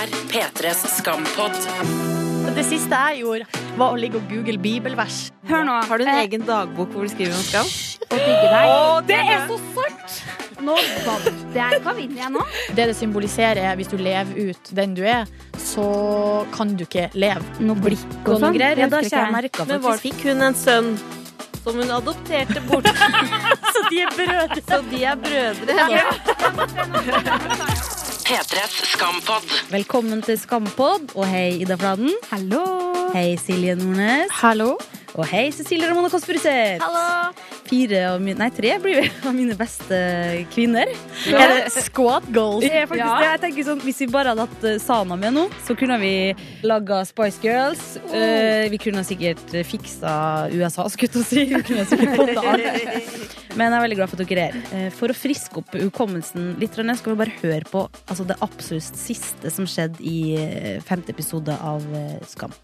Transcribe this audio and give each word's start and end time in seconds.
er 0.00 0.12
P3s 0.30 0.84
skampod. 0.98 1.56
Det 2.56 2.64
siste 2.66 2.96
jeg 3.10 3.20
gjorde, 3.22 3.46
var 3.78 3.94
å 3.94 3.98
ligge 4.00 4.18
og 4.20 4.30
google 4.32 4.58
bibelvers. 4.60 5.18
Hør 5.48 5.64
nå. 5.68 5.76
Har 5.90 6.00
du 6.00 6.04
en 6.06 6.12
eh, 6.14 6.22
egen 6.24 6.44
dagbok 6.48 6.92
hvor 6.94 7.04
du 7.06 7.10
skriver 7.12 7.36
om 7.36 7.44
skam? 7.46 7.68
Å 8.10 8.18
digge 8.18 8.48
deg. 8.50 8.64
det 9.10 9.20
er 9.20 9.44
så 9.50 9.58
sant! 9.76 10.16
Nå 10.60 10.74
vant 11.06 11.54
jeg. 11.56 11.78
Hva 11.84 11.92
vinner 11.96 12.20
jeg 12.24 12.32
nå? 12.34 12.42
Det 12.76 12.88
det 12.90 12.96
symboliserer, 12.98 13.62
er 13.70 13.78
hvis 13.80 13.88
du 13.92 13.96
lever 14.00 14.50
ut 14.50 14.72
den 14.76 14.96
du 14.96 15.02
er, 15.08 15.30
så 15.60 15.86
kan 16.52 16.74
du 16.76 16.84
ikke 16.84 17.06
leve. 17.16 17.44
Noe 17.64 17.78
blikk 17.80 18.04
Og 18.24 18.34
og 18.34 18.34
noe 18.34 18.42
sånn. 18.48 18.58
greier. 18.58 18.82
Ja, 18.84 18.90
da 18.92 19.00
kommer 19.04 19.48
jeg 19.48 19.68
Men 19.70 19.84
var-. 19.86 20.02
Fikk 20.02 20.20
hun 20.28 20.44
en 20.50 20.58
sønn 20.58 20.92
som 21.60 21.76
hun 21.76 21.90
adopterte 21.92 22.60
bort. 22.68 22.88
Så 23.74 23.86
de 23.88 24.02
er 24.04 24.12
brødre. 24.16 24.60
Så 24.68 24.82
de 24.90 25.04
er 25.04 25.16
brødre 25.28 25.74
nå. 25.92 25.98
P3s 28.30 28.74
skampod. 28.92 29.46
Velkommen 29.72 30.20
til 30.22 30.36
Skampod, 30.38 31.08
og 31.18 31.24
hei 31.26 31.56
Ida 31.64 31.74
Fladen. 31.80 32.12
Hallo. 32.30 32.60
Hei 33.10 33.32
Silje 33.42 33.74
Nordnes. 33.74 34.30
Hallo. 34.38 34.76
Og 35.18 35.26
hei 35.26 35.48
Cecilie 35.50 35.88
Ramona 35.90 36.06
Kåss 36.12 36.28
Furuseth. 36.28 36.78
Hallo. 36.84 37.32
Fire 37.66 38.04
av 38.12 38.22
mine, 38.22 38.38
nei, 38.38 38.48
tre 38.54 38.76
blir 38.82 39.00
vi 39.00 39.10
av 39.26 39.34
mine 39.34 39.56
beste 39.58 39.98
kvinner. 40.54 40.94
Er 41.26 41.56
det 41.56 41.82
squat 41.88 42.30
goals? 42.30 42.62
Det 42.62 42.70
er 42.70 42.86
faktisk 42.86 43.02
Ja. 43.02 43.18
det. 43.18 43.28
Jeg 43.32 43.42
tenker 43.48 43.68
sånn, 43.72 43.82
Hvis 43.82 43.98
vi 44.04 44.10
bare 44.14 44.28
hadde 44.36 44.46
hatt 44.46 44.64
eh, 44.76 44.78
Sana 44.78 45.16
med 45.18 45.34
nå, 45.34 45.48
så 45.66 45.74
kunne 45.74 45.98
vi 45.98 46.14
laga 46.62 47.02
Spice 47.10 47.42
Girls. 47.42 47.96
Eh, 48.14 48.70
vi 48.70 48.78
kunne 48.78 49.02
sikkert 49.02 49.42
eh, 49.58 49.66
fiksa 49.66 50.14
USA, 50.54 50.86
skulle 50.88 51.10
jeg 51.18 51.26
si. 51.26 51.44
Vi 51.50 51.62
kunne 51.66 51.84
sikkert 51.84 52.14
fått 52.14 52.34
det 52.38 52.50
alt. 52.54 53.38
Men 53.58 53.66
jeg 53.66 53.80
er 53.80 53.82
veldig 53.82 53.96
glad 53.98 54.10
for 54.12 54.20
at 54.22 54.30
dere 54.30 54.42
er 54.46 54.54
her. 54.54 54.68
Eh, 54.78 54.90
For 54.94 55.10
å 55.10 55.16
friske 55.16 55.58
opp 55.58 55.74
hukommelsen 55.74 56.52
litt, 56.60 56.76
skal 56.76 57.14
vi 57.14 57.18
bare 57.18 57.34
høre 57.40 57.66
på 57.66 57.82
altså, 58.06 58.26
det 58.28 58.38
absolutt 58.44 58.98
siste 59.00 59.50
som 59.50 59.66
skjedde 59.66 59.98
i 60.06 60.36
eh, 60.38 60.78
femte 60.86 61.10
episode 61.10 61.56
av 61.58 61.82
eh, 61.94 62.20
Skam. 62.30 62.54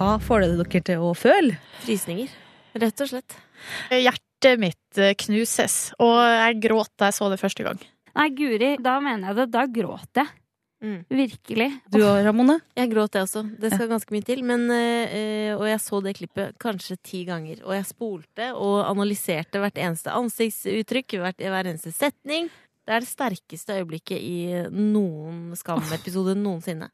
Hva 0.00 0.14
får 0.16 0.40
det 0.46 0.52
dere 0.56 0.80
til 0.88 1.02
å 1.04 1.12
føle? 1.12 1.60
Frysninger. 1.84 2.32
Rett 2.80 3.02
og 3.04 3.10
slett. 3.10 3.36
Hjertet 3.92 4.29
mitt 4.60 4.98
eh, 4.98 5.14
knuses, 5.18 5.92
og 6.00 6.18
jeg 6.24 6.60
gråt 6.64 6.92
da 6.98 7.10
jeg 7.10 7.18
så 7.18 7.30
det 7.32 7.40
første 7.40 7.66
gang. 7.66 7.80
Nei, 8.16 8.28
Guri, 8.34 8.74
da 8.82 8.98
mener 9.02 9.30
jeg 9.30 9.38
det. 9.38 9.48
Da 9.54 9.66
gråter 9.70 10.24
jeg. 10.24 10.36
Mm. 10.80 11.02
Virkelig. 11.12 11.68
Du 11.92 11.98
og 12.00 12.22
Ramone? 12.24 12.56
Jeg 12.78 12.88
gråt, 12.88 13.14
jeg 13.14 13.26
også. 13.26 13.42
Det 13.60 13.68
skal 13.74 13.90
ganske 13.90 14.14
mye 14.14 14.24
til. 14.24 14.40
Men, 14.48 14.64
øh, 14.72 15.58
og 15.58 15.66
jeg 15.68 15.80
så 15.84 16.00
det 16.00 16.14
klippet 16.16 16.56
kanskje 16.60 16.96
ti 17.04 17.22
ganger. 17.28 17.60
Og 17.66 17.74
jeg 17.76 17.88
spolte 17.90 18.48
og 18.56 18.88
analyserte 18.88 19.60
hvert 19.60 19.76
eneste 19.76 20.14
ansiktsuttrykk, 20.16 21.18
hvert, 21.20 21.44
hver 21.44 21.68
eneste 21.68 21.92
setning. 21.92 22.48
Det 22.88 22.96
er 22.96 23.04
det 23.04 23.12
sterkeste 23.12 23.76
øyeblikket 23.76 24.18
i 24.18 24.38
noen 24.72 25.52
Skam-episode 25.54 26.34
noensinne. 26.40 26.88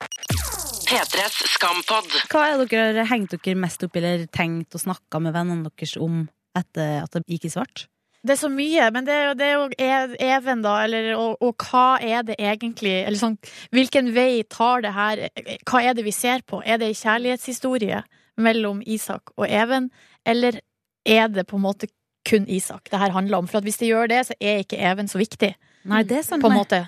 P3s 0.87 1.39
skampod. 1.55 2.11
Hva 2.31 2.43
er 2.51 2.67
dere 2.67 3.01
har 3.01 3.09
hengt 3.11 3.33
dere 3.39 3.59
mest 3.59 3.87
opp 3.87 3.97
i 3.97 4.03
eller 4.03 4.27
tenkt 4.35 4.75
og 4.77 4.83
snakka 4.83 5.23
med 5.23 5.35
vennene 5.35 5.71
deres 5.71 5.97
om 6.03 6.27
etter 6.57 7.03
at 7.05 7.13
det 7.15 7.27
gikk 7.31 7.49
i 7.49 7.53
svart? 7.53 7.87
Det 8.27 8.35
er 8.35 8.41
så 8.41 8.49
mye, 8.51 8.89
men 8.91 9.07
det 9.07 9.15
er 9.15 9.25
jo, 9.29 9.35
det 9.39 9.47
er 9.47 9.53
jo 9.55 10.17
Even, 10.27 10.63
da, 10.65 10.73
eller, 10.83 11.13
og, 11.15 11.37
og 11.45 11.67
hva 11.69 11.99
er 12.03 12.25
det 12.27 12.35
egentlig 12.43 12.95
Eller 13.05 13.21
sånn, 13.21 13.37
hvilken 13.71 14.09
vei 14.17 14.43
tar 14.51 14.83
det 14.83 14.91
her 14.97 15.23
Hva 15.69 15.83
er 15.85 15.95
det 15.95 16.03
vi 16.07 16.15
ser 16.15 16.43
på? 16.49 16.59
Er 16.67 16.81
det 16.83 16.89
en 16.91 16.99
kjærlighetshistorie 16.99 18.01
mellom 18.43 18.83
Isak 18.83 19.31
og 19.37 19.47
Even, 19.47 19.89
eller 20.27 20.59
er 21.07 21.31
det 21.33 21.47
på 21.49 21.57
en 21.57 21.65
måte 21.65 21.89
kun 22.27 22.49
Isak 22.51 22.91
det 22.91 22.99
her 23.01 23.15
handler 23.15 23.45
om? 23.45 23.47
For 23.49 23.63
at 23.63 23.69
hvis 23.69 23.79
det 23.81 23.93
gjør 23.93 24.11
det, 24.11 24.25
så 24.29 24.37
er 24.41 24.65
ikke 24.65 24.81
Even 24.91 25.09
så 25.09 25.23
viktig, 25.23 25.55
Nei, 25.87 26.03
det 26.03 26.19
er 26.19 26.27
sant. 26.27 26.43
på 26.43 26.51
en 26.51 26.59
måte. 26.59 26.83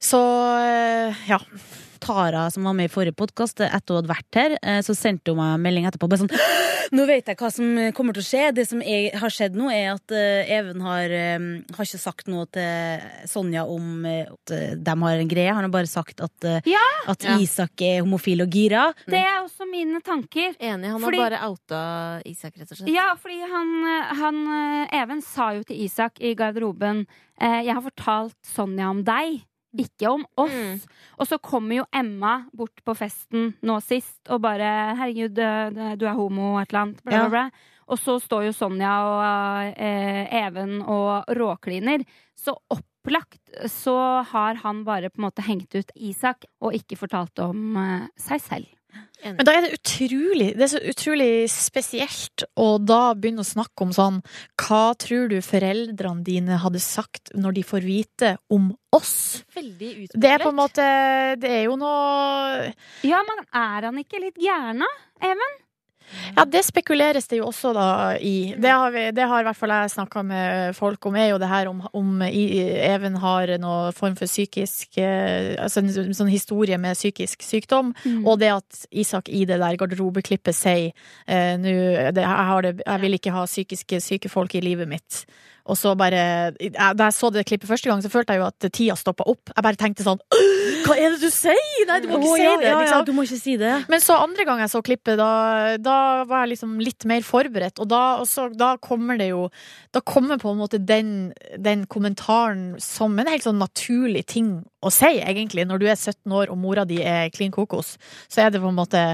Så 0.00 0.18
eh, 0.64 1.22
ja. 1.30 1.38
Tara, 2.00 2.46
som 2.50 2.64
var 2.64 2.74
med 2.76 2.88
i 2.88 2.92
forrige 2.92 3.14
podkast, 3.16 3.60
etter 3.60 3.94
hun 3.94 4.00
hadde 4.00 4.10
vært 4.14 4.38
her, 4.40 4.54
eh, 4.62 4.80
så 4.86 4.94
sendte 4.96 5.32
hun 5.34 5.38
meg 5.40 5.54
en 5.58 5.64
melding 5.66 5.86
etterpå. 5.90 6.08
Bare 6.10 6.24
sånn 6.24 6.34
Nå 6.90 7.04
vet 7.06 7.28
jeg 7.30 7.36
hva 7.38 7.48
som 7.54 7.66
kommer 7.94 8.16
til 8.16 8.24
å 8.24 8.26
skje. 8.26 8.46
Det 8.56 8.64
som 8.66 8.80
er, 8.82 9.12
har 9.20 9.30
skjedd 9.30 9.54
nå, 9.54 9.68
er 9.70 9.92
at 9.92 10.10
eh, 10.16 10.48
Even 10.56 10.80
har, 10.82 11.12
eh, 11.14 11.44
har 11.76 11.86
ikke 11.86 12.00
sagt 12.02 12.26
noe 12.32 12.48
til 12.50 13.04
Sonja 13.30 13.62
om 13.70 14.00
at 14.08 14.50
de 14.82 14.96
har 15.04 15.20
en 15.22 15.30
greie. 15.30 15.52
Han 15.54 15.68
har 15.68 15.70
bare 15.70 15.86
sagt 15.90 16.18
at, 16.24 16.48
Ja! 16.66 16.82
at 17.12 17.22
Isak 17.38 17.84
er 17.86 18.00
homofil 18.02 18.42
og 18.42 18.50
gira. 18.50 18.88
Det 19.06 19.20
er 19.20 19.38
også 19.44 19.68
mine 19.70 20.00
tanker. 20.02 20.56
Enig. 20.58 20.90
Han 20.90 21.00
Fordi- 21.04 21.20
har 21.22 21.30
bare 21.30 21.42
outa 21.46 21.82
Isak, 22.26 22.56
rett 22.58 22.72
og 22.72 22.80
slett. 22.80 22.90
Ja, 22.90 23.12
fordi 23.20 23.38
han, 23.46 23.70
han 24.18 24.42
Even 24.90 25.22
sa 25.22 25.52
jo 25.54 25.62
til 25.68 25.84
Isak 25.84 26.18
i 26.20 26.34
garderoben 26.34 27.04
Jeg 27.40 27.70
har 27.72 27.82
fortalt 27.86 28.34
Sonja 28.44 28.90
om 28.90 29.04
deg, 29.06 29.44
ikke 29.78 30.10
om 30.10 30.24
oss. 30.36 30.50
Mm. 30.52 30.80
Og 31.18 31.28
så 31.28 31.38
kommer 31.42 31.76
jo 31.80 31.84
Emma 31.94 32.46
bort 32.56 32.82
på 32.84 32.94
festen 32.98 33.54
nå 33.62 33.80
sist 33.82 34.30
og 34.30 34.40
bare 34.42 34.96
'Herregud, 34.96 35.34
du- 35.34 36.06
er 36.06 36.14
homo', 36.14 36.60
et 36.62 36.72
eller 36.72 36.80
annet. 36.82 37.04
Bla, 37.04 37.18
bla, 37.18 37.28
bla. 37.28 37.50
Og 37.88 37.98
så 37.98 38.20
står 38.22 38.44
jo 38.46 38.52
Sonja 38.52 38.92
og 39.02 39.74
eh, 39.76 40.26
Even 40.46 40.80
og 40.82 41.24
råkliner. 41.28 42.04
Så 42.36 42.54
opplagt 42.70 43.40
så 43.66 44.22
har 44.24 44.54
han 44.62 44.84
bare 44.84 45.10
på 45.10 45.18
en 45.18 45.28
måte 45.30 45.42
hengt 45.42 45.74
ut 45.74 45.90
Isak 45.96 46.44
og 46.60 46.72
ikke 46.72 46.96
fortalt 46.96 47.38
om 47.38 47.76
eh, 47.76 48.06
seg 48.16 48.40
selv. 48.40 48.66
Men 49.20 49.44
da 49.44 49.52
er 49.52 49.66
det 49.66 49.76
utrolig 49.76 50.46
Det 50.56 50.64
er 50.64 50.70
så 50.72 50.80
utrolig 50.92 51.30
spesielt 51.52 52.44
å 52.56 52.68
da 52.80 53.12
begynne 53.12 53.44
å 53.44 53.48
snakke 53.48 53.84
om 53.84 53.92
sånn 53.94 54.20
Hva 54.60 54.94
tror 55.00 55.28
du 55.32 55.38
foreldrene 55.44 56.24
dine 56.24 56.60
hadde 56.62 56.80
sagt 56.82 57.32
når 57.36 57.58
de 57.58 57.64
får 57.68 57.84
vite 57.86 58.34
om 58.52 58.70
oss? 58.96 59.42
Veldig 59.54 60.08
Det 60.14 60.30
er 60.30 60.42
på 60.42 60.52
en 60.52 60.60
måte 60.60 60.86
Det 61.40 61.52
er 61.60 61.66
jo 61.68 61.76
noe 61.80 62.70
Ja, 63.06 63.20
men 63.28 63.44
er 63.46 63.90
han 63.90 64.00
ikke 64.00 64.22
litt 64.24 64.40
gæren, 64.40 64.86
da? 64.86 64.90
Even? 65.30 65.58
Ja, 66.36 66.44
det 66.48 66.62
spekuleres 66.66 67.28
det 67.30 67.40
jo 67.40 67.48
også 67.50 67.72
da 67.76 67.88
i. 68.16 68.52
Det 68.58 68.70
har, 68.70 68.92
vi, 68.94 69.04
det 69.16 69.26
har 69.30 69.42
i 69.42 69.46
hvert 69.48 69.58
fall 69.58 69.74
jeg 69.74 69.92
snakka 69.94 70.22
med 70.26 70.76
folk 70.78 71.06
om, 71.10 71.18
er 71.18 71.30
jo 71.32 71.40
det 71.42 71.50
her 71.50 71.70
om, 71.70 71.82
om 71.96 72.22
Even 72.26 73.18
har 73.22 73.54
noen 73.62 73.96
form 73.96 74.16
for 74.18 74.30
psykisk 74.30 74.98
eh, 75.00 75.54
Altså 75.60 75.82
en 75.82 76.14
sånn 76.16 76.32
historie 76.32 76.78
med 76.80 76.98
psykisk 76.98 77.44
sykdom. 77.46 77.94
Og 78.24 78.40
det 78.40 78.52
at 78.54 78.82
Isak 78.90 79.30
i 79.30 79.44
det 79.48 79.60
der 79.60 79.78
garderobeklippet 79.80 80.56
sier 80.56 80.90
eh, 81.26 81.54
nå, 81.60 81.76
jeg, 82.16 82.74
jeg 82.80 83.04
vil 83.04 83.18
ikke 83.18 83.34
ha 83.34 83.46
psykiske 83.48 84.02
syke 84.04 84.32
folk 84.32 84.54
i 84.54 84.64
livet 84.64 84.90
mitt. 84.90 85.24
Og 85.70 85.78
så 85.78 85.94
bare 85.98 86.50
Da 86.56 87.06
jeg 87.06 87.14
så 87.16 87.30
det 87.30 87.46
klippet 87.48 87.68
første 87.68 87.90
gang, 87.90 88.02
så 88.02 88.10
følte 88.12 88.34
jeg 88.34 88.42
jo 88.42 88.48
at 88.48 88.70
tida 88.72 88.96
stoppa 88.98 89.26
opp. 89.30 89.52
Jeg 89.54 89.66
bare 89.66 89.80
tenkte 89.80 90.06
sånn 90.06 90.20
Hva 90.86 90.96
er 90.96 91.14
det 91.14 91.20
du 91.22 91.30
sier?! 91.32 91.86
Nei, 91.90 92.00
du 92.02 92.08
må 92.10 92.20
ikke 92.20 92.30
oh, 92.30 92.36
si 92.38 92.44
ja, 92.44 92.56
det! 92.56 92.66
ja, 92.66 92.72
ja, 92.72 92.80
Liksom. 92.80 93.04
du 93.06 93.12
må 93.16 93.24
ikke 93.26 93.40
si 93.40 93.56
det. 93.60 93.74
Men 93.92 94.02
så 94.02 94.16
andre 94.20 94.46
gang 94.48 94.62
jeg 94.64 94.72
så 94.72 94.82
klippet, 94.84 95.18
da, 95.20 95.76
da 95.80 95.96
var 96.28 96.44
jeg 96.44 96.52
liksom 96.54 96.78
litt 96.82 97.06
mer 97.08 97.24
forberedt. 97.26 97.80
Og 97.82 97.88
da, 97.90 98.02
også, 98.22 98.48
da 98.56 98.74
kommer 98.82 99.18
det 99.20 99.30
jo 99.30 99.48
Da 99.94 100.02
kommer 100.06 100.38
på 100.38 100.52
en 100.52 100.60
måte 100.60 100.78
den, 100.78 101.32
den 101.58 101.86
kommentaren 101.90 102.76
som 102.82 103.18
en 103.18 103.30
helt 103.30 103.46
sånn 103.46 103.60
naturlig 103.60 104.26
ting 104.30 104.52
å 104.80 104.92
si, 104.94 105.18
egentlig. 105.18 105.66
Når 105.68 105.82
du 105.82 105.86
er 105.88 105.98
17 105.98 106.32
år 106.32 106.52
og 106.52 106.60
mora 106.60 106.86
di 106.88 107.00
er 107.02 107.32
klin 107.34 107.54
kokos, 107.54 107.96
så 108.30 108.46
er 108.46 108.54
det 108.54 108.62
på 108.62 108.70
en 108.70 108.78
måte 108.78 109.04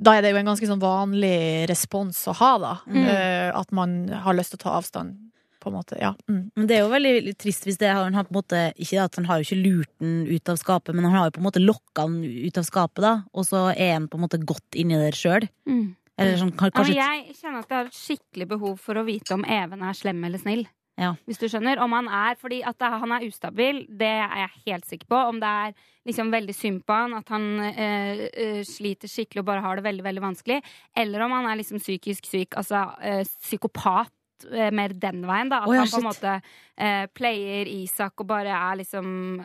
da 0.00 0.14
er 0.16 0.24
det 0.24 0.30
jo 0.32 0.38
en 0.40 0.48
ganske 0.48 0.68
sånn 0.68 0.80
vanlig 0.80 1.68
respons 1.68 2.22
å 2.30 2.34
ha, 2.38 2.52
da. 2.60 2.72
Mm. 2.88 3.02
Eh, 3.04 3.48
at 3.52 3.74
man 3.76 3.98
har 4.24 4.36
lyst 4.36 4.54
til 4.54 4.60
å 4.62 4.64
ta 4.64 4.76
avstand, 4.78 5.18
på 5.60 5.70
en 5.70 5.76
måte. 5.76 5.98
Ja. 6.00 6.14
Mm. 6.30 6.42
Men 6.56 6.68
det 6.68 6.76
er 6.76 6.82
jo 6.84 6.90
veldig 6.92 7.14
veldig 7.18 7.36
trist 7.40 7.68
hvis 7.68 7.78
det 7.80 7.92
har, 7.92 8.02
han 8.06 8.18
har 8.18 8.26
på 8.26 8.34
en 8.34 8.40
måte 8.40 8.64
Ikke 8.80 9.04
at 9.04 9.16
han 9.18 9.28
har 9.28 9.40
jo 9.40 9.46
ikke 9.48 9.60
lurt 9.60 9.92
den 10.02 10.24
ut 10.30 10.52
av 10.52 10.58
skapet, 10.60 10.96
men 10.96 11.06
han 11.08 11.16
har 11.18 11.28
jo 11.28 11.36
på 11.36 11.42
en 11.42 11.48
måte 11.48 11.62
lokka 11.62 12.08
den 12.08 12.24
ut 12.48 12.60
av 12.60 12.66
skapet, 12.68 13.04
da. 13.04 13.14
Og 13.34 13.48
så 13.48 13.68
er 13.74 13.94
han 13.98 14.10
på 14.10 14.18
en 14.18 14.26
måte 14.26 14.42
godt 14.42 14.80
inni 14.80 14.98
der 15.00 15.16
sjøl. 15.16 15.48
Mm. 15.68 15.88
Eller 16.20 16.36
sånn 16.40 16.52
kanskje... 16.52 16.92
Ja, 16.92 17.08
men 17.14 17.30
jeg 17.30 17.38
kjenner 17.38 17.64
at 17.64 17.70
jeg 17.70 17.78
har 17.78 17.88
et 17.88 17.96
skikkelig 17.96 18.50
behov 18.50 18.76
for 18.82 19.00
å 19.00 19.06
vite 19.06 19.36
om 19.36 19.46
Even 19.48 19.84
er 19.86 19.96
slem 19.96 20.20
eller 20.28 20.42
snill. 20.42 20.66
Ja. 21.00 21.14
Hvis 21.24 21.40
du 21.40 21.46
skjønner. 21.48 21.80
Om 21.80 21.94
han 21.96 22.10
er 22.12 22.36
Fordi 22.40 22.60
at 22.66 22.82
han 22.82 23.14
er 23.16 23.24
ustabil, 23.24 23.84
det 23.88 24.10
er 24.10 24.42
jeg 24.42 24.62
helt 24.66 24.86
sikker 24.88 25.08
på. 25.08 25.22
Om 25.32 25.40
det 25.40 25.48
er 25.64 25.74
liksom 26.08 26.32
veldig 26.32 26.56
synd 26.56 26.84
på 26.84 26.96
han, 26.96 27.16
at 27.16 27.28
han 27.32 27.46
øh, 27.70 28.24
eh, 28.28 28.62
sliter 28.68 29.08
skikkelig 29.08 29.42
og 29.42 29.48
bare 29.48 29.64
har 29.64 29.76
det 29.76 29.84
veldig, 29.84 30.04
veldig 30.04 30.24
vanskelig. 30.24 30.60
Eller 30.96 31.24
om 31.24 31.34
han 31.36 31.48
er 31.48 31.60
liksom 31.60 31.80
psykisk 31.80 32.28
syk, 32.28 32.56
altså 32.56 32.88
øh, 33.00 33.24
psykopat. 33.24 34.12
Gått 34.40 34.52
eh, 34.52 34.70
mer 34.70 34.88
den 34.88 35.24
veien, 35.26 35.50
da. 35.50 35.62
At 35.62 35.68
oh, 35.68 35.74
ja, 35.74 35.84
han 35.84 35.90
på 35.90 36.00
en 36.00 36.08
måte 36.08 36.40
eh, 36.76 37.06
player 37.14 37.68
Isak 37.68 38.20
og 38.20 38.28
bare 38.30 38.54
er 38.54 38.80
liksom 38.80 39.42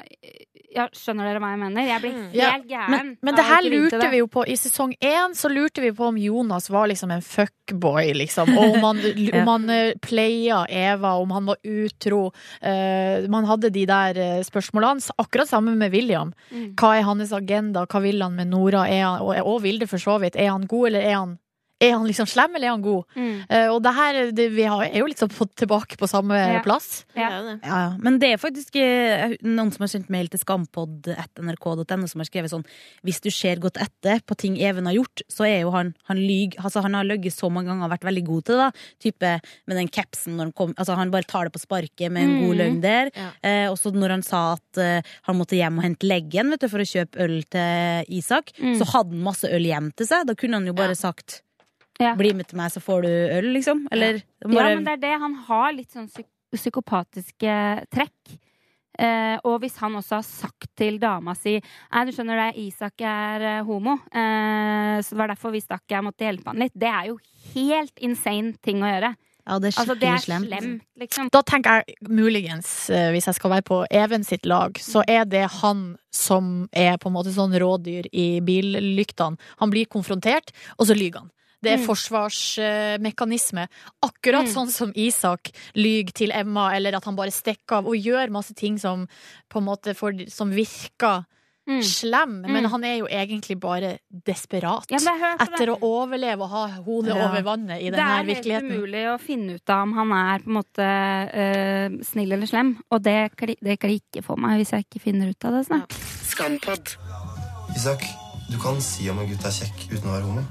Ja, 0.75 0.87
skjønner 0.91 1.29
dere 1.29 1.39
hva 1.39 1.53
jeg 1.53 1.61
mener? 1.61 1.87
Jeg 1.87 2.03
blir 2.03 2.15
helt 2.17 2.35
Ja, 2.35 2.51
gæren. 2.59 2.91
Men, 2.91 3.11
men 3.21 3.37
det 3.37 3.45
her 3.47 3.63
lurte 3.63 3.99
det. 4.01 4.09
vi 4.11 4.19
jo 4.19 4.27
på. 4.27 4.43
I 4.47 4.57
sesong 4.59 4.95
én 4.99 5.35
så 5.37 5.51
lurte 5.51 5.83
vi 5.83 5.93
på 5.95 6.09
om 6.09 6.17
Jonas 6.19 6.69
var 6.69 6.89
liksom 6.91 7.13
en 7.15 7.23
fuckboy, 7.23 8.13
liksom. 8.17 8.51
Og 8.57 8.75
om 8.75 8.87
han, 8.89 8.99
om 9.39 9.51
han 9.53 9.69
eh, 9.71 9.93
playa 10.03 10.65
Eva, 10.69 11.15
om 11.21 11.31
han 11.31 11.47
var 11.51 11.61
utro. 11.63 12.25
Uh, 12.59 13.27
man 13.31 13.47
hadde 13.47 13.71
de 13.71 13.85
der 13.87 14.19
eh, 14.19 14.43
spørsmålene. 14.43 15.15
Akkurat 15.21 15.49
sammen 15.49 15.79
med 15.79 15.95
William. 15.95 16.33
Mm. 16.51 16.73
Hva 16.79 16.95
er 16.97 17.07
hans 17.07 17.31
agenda? 17.35 17.85
Hva 17.87 18.03
vil 18.03 18.23
han 18.25 18.35
med 18.35 18.51
Nora? 18.51 18.85
Er 18.91 19.05
han, 19.05 19.23
og, 19.23 19.35
og 19.45 19.63
Vilde, 19.63 19.87
for 19.87 20.01
så 20.01 20.19
vidt. 20.19 20.35
Er 20.35 20.51
han 20.51 20.67
god, 20.67 20.91
eller 20.91 21.07
er 21.07 21.17
han, 21.21 21.37
er 21.81 21.91
han 21.91 22.05
liksom 22.07 22.25
slem, 22.27 22.55
eller 22.55 22.67
er 22.67 22.71
han 22.71 22.81
god? 22.85 23.03
Mm. 23.15 23.39
Uh, 23.51 23.69
og 23.75 23.81
det 23.83 23.93
her 23.95 24.31
det, 24.31 24.45
vi 24.55 24.63
har, 24.63 24.83
er 24.87 24.99
jo 25.01 25.07
liksom 25.11 25.29
fått 25.29 25.55
tilbake 25.59 25.97
på 25.99 26.07
samme 26.07 26.33
Ja. 26.35 26.61
plass. 26.63 27.05
Er. 27.15 27.21
Ja, 27.21 27.59
ja. 27.63 27.97
Men 27.99 28.17
det 28.19 28.29
er 28.33 28.37
faktisk 28.37 28.75
eh, 28.79 29.35
noen 29.43 29.71
som 29.73 29.83
har 29.83 29.87
sendt 29.91 30.09
mail 30.09 30.27
til 30.31 30.39
skampod.nrk.no 30.39 32.07
som 32.07 32.21
har 32.23 32.27
skrevet 32.29 32.51
sånn 32.51 32.65
Hvis 33.05 33.21
du 33.23 33.29
ser 33.33 33.59
godt 33.63 33.77
etter 33.81 34.21
på 34.25 34.35
ting 34.39 34.57
Even 34.61 34.85
har 34.89 34.95
gjort, 34.97 35.23
så 35.31 35.45
er 35.47 35.61
jo 35.63 35.71
han 35.75 35.93
Han 36.09 36.17
lyg, 36.21 36.55
altså 36.61 36.81
han 36.85 36.93
har 36.97 37.03
løyet 37.07 37.33
så 37.35 37.49
mange 37.51 37.69
ganger 37.71 37.87
og 37.87 37.93
vært 37.95 38.07
veldig 38.07 38.23
god 38.27 38.45
til 38.47 38.55
det. 38.55 38.65
da 38.65 38.71
Type 39.05 39.33
med 39.67 39.77
den 39.79 39.87
capsen 39.91 40.35
når 40.37 40.49
han 40.49 40.53
kom 40.53 40.73
Altså 40.77 40.95
han 40.95 41.11
bare 41.13 41.27
tar 41.29 41.45
det 41.49 41.53
på 41.55 41.63
sparket 41.63 42.11
med 42.11 42.23
en 42.23 42.35
god 42.45 42.55
Mhm. 42.55 42.59
løgn 42.59 42.81
der. 42.81 43.09
Ja. 43.15 43.69
og 43.71 43.77
så 43.77 43.91
når 43.93 44.09
han 44.09 44.21
sa 44.23 44.53
at 44.53 44.79
han 45.23 45.35
måtte 45.37 45.55
hjem 45.57 45.77
og 45.79 45.83
hente 45.83 46.07
leggen 46.07 46.49
vet 46.51 46.61
du, 46.61 46.67
for 46.69 46.79
å 46.79 46.87
kjøpe 46.87 47.19
øl 47.19 47.43
til 47.49 48.05
Isak, 48.17 48.51
Mm. 48.59 48.77
så 48.79 48.85
hadde 48.85 49.11
han 49.11 49.23
masse 49.23 49.43
øl 49.49 49.63
hjem 49.65 49.91
til 49.95 50.05
seg. 50.07 50.25
Da 50.27 50.33
kunne 50.35 50.53
han 50.55 50.65
jo 50.65 50.73
bare 50.73 50.89
Ja. 50.95 51.09
sagt 51.11 51.41
Ja. 51.99 52.15
'bli 52.15 52.33
med 52.35 52.47
til 52.47 52.57
meg, 52.59 52.71
så 52.71 52.81
får 52.83 53.05
du 53.05 53.09
øl', 53.09 53.53
liksom. 53.55 53.87
Eller 53.91 54.19
Ja, 54.19 54.47
bare 54.47 54.75
men 54.75 54.83
det 54.83 54.93
er 54.97 55.03
det. 55.03 55.19
Han 55.19 55.35
har 55.47 55.71
litt 55.73 55.91
sånn 55.91 56.09
psyk 56.09 56.27
psykopatiske 56.55 57.53
trekk. 57.91 58.35
Eh, 58.99 59.35
og 59.43 59.59
hvis 59.59 59.75
han 59.81 59.95
også 59.99 60.15
har 60.15 60.23
sagt 60.23 60.69
til 60.79 61.01
dama 61.01 61.33
si 61.35 61.57
Nei, 61.59 62.03
du 62.07 62.13
skjønner 62.15 62.39
det, 62.39 62.61
Isak 62.63 63.01
er 63.03 63.43
eh, 63.43 63.63
homo, 63.67 63.97
eh, 64.07 65.01
så 65.03 65.09
det 65.11 65.19
var 65.19 65.33
derfor 65.33 65.51
vi 65.51 65.59
stakk, 65.59 65.83
jeg 65.91 66.05
måtte 66.05 66.23
hjelpe 66.23 66.53
han 66.53 66.63
litt. 66.63 66.71
Det 66.71 66.87
er 66.87 67.09
jo 67.09 67.17
helt 67.51 67.99
insane 67.99 68.55
ting 68.63 68.79
å 68.85 68.93
gjøre. 68.93 69.11
Ja, 69.45 69.59
det 69.59 69.73
er 69.73 69.81
Altså, 69.81 69.95
det 69.99 70.07
er 70.09 70.23
slemt. 70.23 70.47
slemt, 70.47 70.85
liksom. 70.97 71.29
Da 71.29 71.41
tenker 71.45 71.83
jeg 71.83 71.95
muligens, 72.07 72.89
eh, 72.89 73.11
hvis 73.11 73.27
jeg 73.27 73.35
skal 73.35 73.51
være 73.51 73.67
på 73.67 73.85
Even 73.91 74.23
sitt 74.23 74.45
lag, 74.45 74.73
så 74.79 75.03
er 75.07 75.25
det 75.25 75.43
han 75.61 75.97
som 76.11 76.69
er 76.71 76.97
på 76.97 77.11
en 77.11 77.13
måte 77.13 77.35
sånn 77.35 77.53
rådyr 77.53 78.07
i 78.11 78.39
billyktene. 78.39 79.37
Han 79.59 79.69
blir 79.69 79.85
konfrontert, 79.85 80.55
og 80.79 80.87
så 80.87 80.95
lyver 80.95 81.19
han. 81.19 81.31
Det 81.63 81.71
er 81.73 81.77
Mm. 81.77 81.85
forsvarsmekanisme. 81.87 83.67
Akkurat 84.03 84.45
Mm. 84.45 84.53
sånn 84.53 84.69
som 84.69 84.91
Isak 84.95 85.51
lyver 85.75 86.13
til 86.13 86.31
Emma, 86.31 86.73
eller 86.75 86.95
at 86.95 87.03
han 87.05 87.15
bare 87.15 87.31
stikker 87.31 87.77
av 87.77 87.87
og 87.87 87.95
gjør 87.95 88.29
masse 88.29 88.53
ting 88.55 88.77
som 88.77 89.07
på 89.49 89.57
en 89.59 89.65
måte 89.65 89.95
for, 89.95 90.11
som 90.27 90.51
virker 90.51 91.25
Mm. 91.67 91.81
slem, 91.81 92.41
men 92.41 92.63
Mm. 92.63 92.69
han 92.69 92.83
er 92.83 92.97
jo 92.99 93.07
egentlig 93.07 93.59
bare 93.59 93.97
desperat. 94.11 94.85
Ja, 94.91 94.97
Etter 95.39 95.65
det. 95.65 95.69
å 95.69 95.79
overleve 95.81 96.41
og 96.41 96.49
ha 96.49 96.67
hodet 96.83 97.15
Ja. 97.15 97.27
over 97.27 97.41
vannet 97.41 97.81
i 97.81 97.89
Det 97.89 97.97
er 97.99 98.23
helt 98.23 98.63
umulig 98.63 99.05
å 99.07 99.19
finne 99.19 99.55
ut 99.55 99.67
av 99.69 99.81
om 99.81 99.93
han 99.93 100.11
er 100.11 100.39
på 100.43 100.47
en 100.47 100.53
måte 100.63 101.33
eh, 101.33 101.89
snill 102.03 102.31
eller 102.33 102.45
slem. 102.45 102.77
Og 102.91 103.01
det, 103.01 103.31
det 103.63 103.79
klikker 103.79 104.23
for 104.23 104.35
meg 104.37 104.59
hvis 104.61 104.69
jeg 104.73 104.85
ikke 104.85 105.01
finner 105.01 105.27
ut 105.29 105.43
av 105.43 105.53
det 105.53 105.65
snart. 105.65 105.89
Skampod. 105.89 106.97
Isak, 107.75 108.01
du 108.51 108.57
kan 108.59 108.79
si 108.79 109.09
om 109.09 109.17
en 109.17 109.27
gutt 109.27 109.43
er 109.43 109.49
kjekk 109.49 109.89
uten 109.91 110.03
å 110.07 110.13
være 110.13 110.21
homo. 110.23 110.43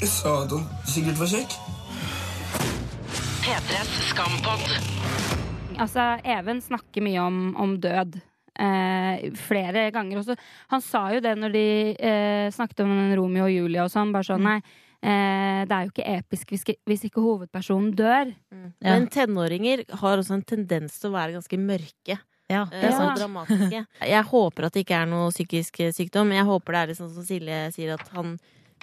Jeg 0.00 0.10
sa 0.12 0.32
at 0.44 0.52
han 0.52 0.64
sikkert 0.88 1.18
var 1.20 1.30
kjekk. 1.30 1.54
P3s 3.46 3.92
Skampod. 4.10 4.64
Altså, 5.80 6.04
Even 6.24 6.60
snakker 6.64 7.04
mye 7.04 7.20
om, 7.22 7.38
om 7.60 7.76
død. 7.80 8.18
Eh, 8.56 9.26
flere 9.36 9.86
ganger 9.92 10.20
også. 10.22 10.36
Han 10.72 10.82
sa 10.84 11.06
jo 11.14 11.20
det 11.24 11.34
når 11.38 11.52
de 11.54 11.64
eh, 11.96 12.46
snakket 12.54 12.82
om 12.86 12.92
Romeo 13.18 13.46
og 13.48 13.52
Julie 13.54 13.84
og 13.84 13.92
sånn. 13.92 14.12
Bare 14.14 14.26
sånn, 14.28 14.44
nei, 14.46 14.56
eh, 15.04 15.64
det 15.68 15.76
er 15.76 15.84
jo 15.88 15.92
ikke 15.92 16.08
episk 16.16 16.52
hvis 16.54 16.64
hvis 16.88 17.04
ikke 17.10 17.24
hovedpersonen 17.24 17.92
dør. 17.96 18.32
Ja. 18.52 18.70
Men 18.96 19.08
tenåringer 19.12 19.84
har 20.00 20.20
også 20.22 20.38
en 20.38 20.44
tendens 20.48 20.96
til 21.00 21.12
å 21.12 21.16
være 21.18 21.36
ganske 21.38 21.60
mørke. 21.60 22.18
Ja, 22.48 22.62
det 22.70 22.84
er 22.84 22.92
Ja. 22.92 22.98
sant. 23.00 23.18
Dramatiske. 23.20 23.80
Jeg 24.14 24.24
håper 24.32 24.68
at 24.68 24.76
det 24.76 24.84
ikke 24.86 25.00
er 25.02 25.08
noe 25.10 25.32
psykisk 25.34 25.80
sykdom. 25.96 26.32
Jeg 26.36 26.46
håper 26.48 26.72
det 26.76 26.80
er 26.84 26.92
litt 26.92 27.00
sånn 27.00 27.12
som 27.16 27.24
Silje 27.26 27.64
sier, 27.74 27.96
at 27.98 28.08
han 28.16 28.36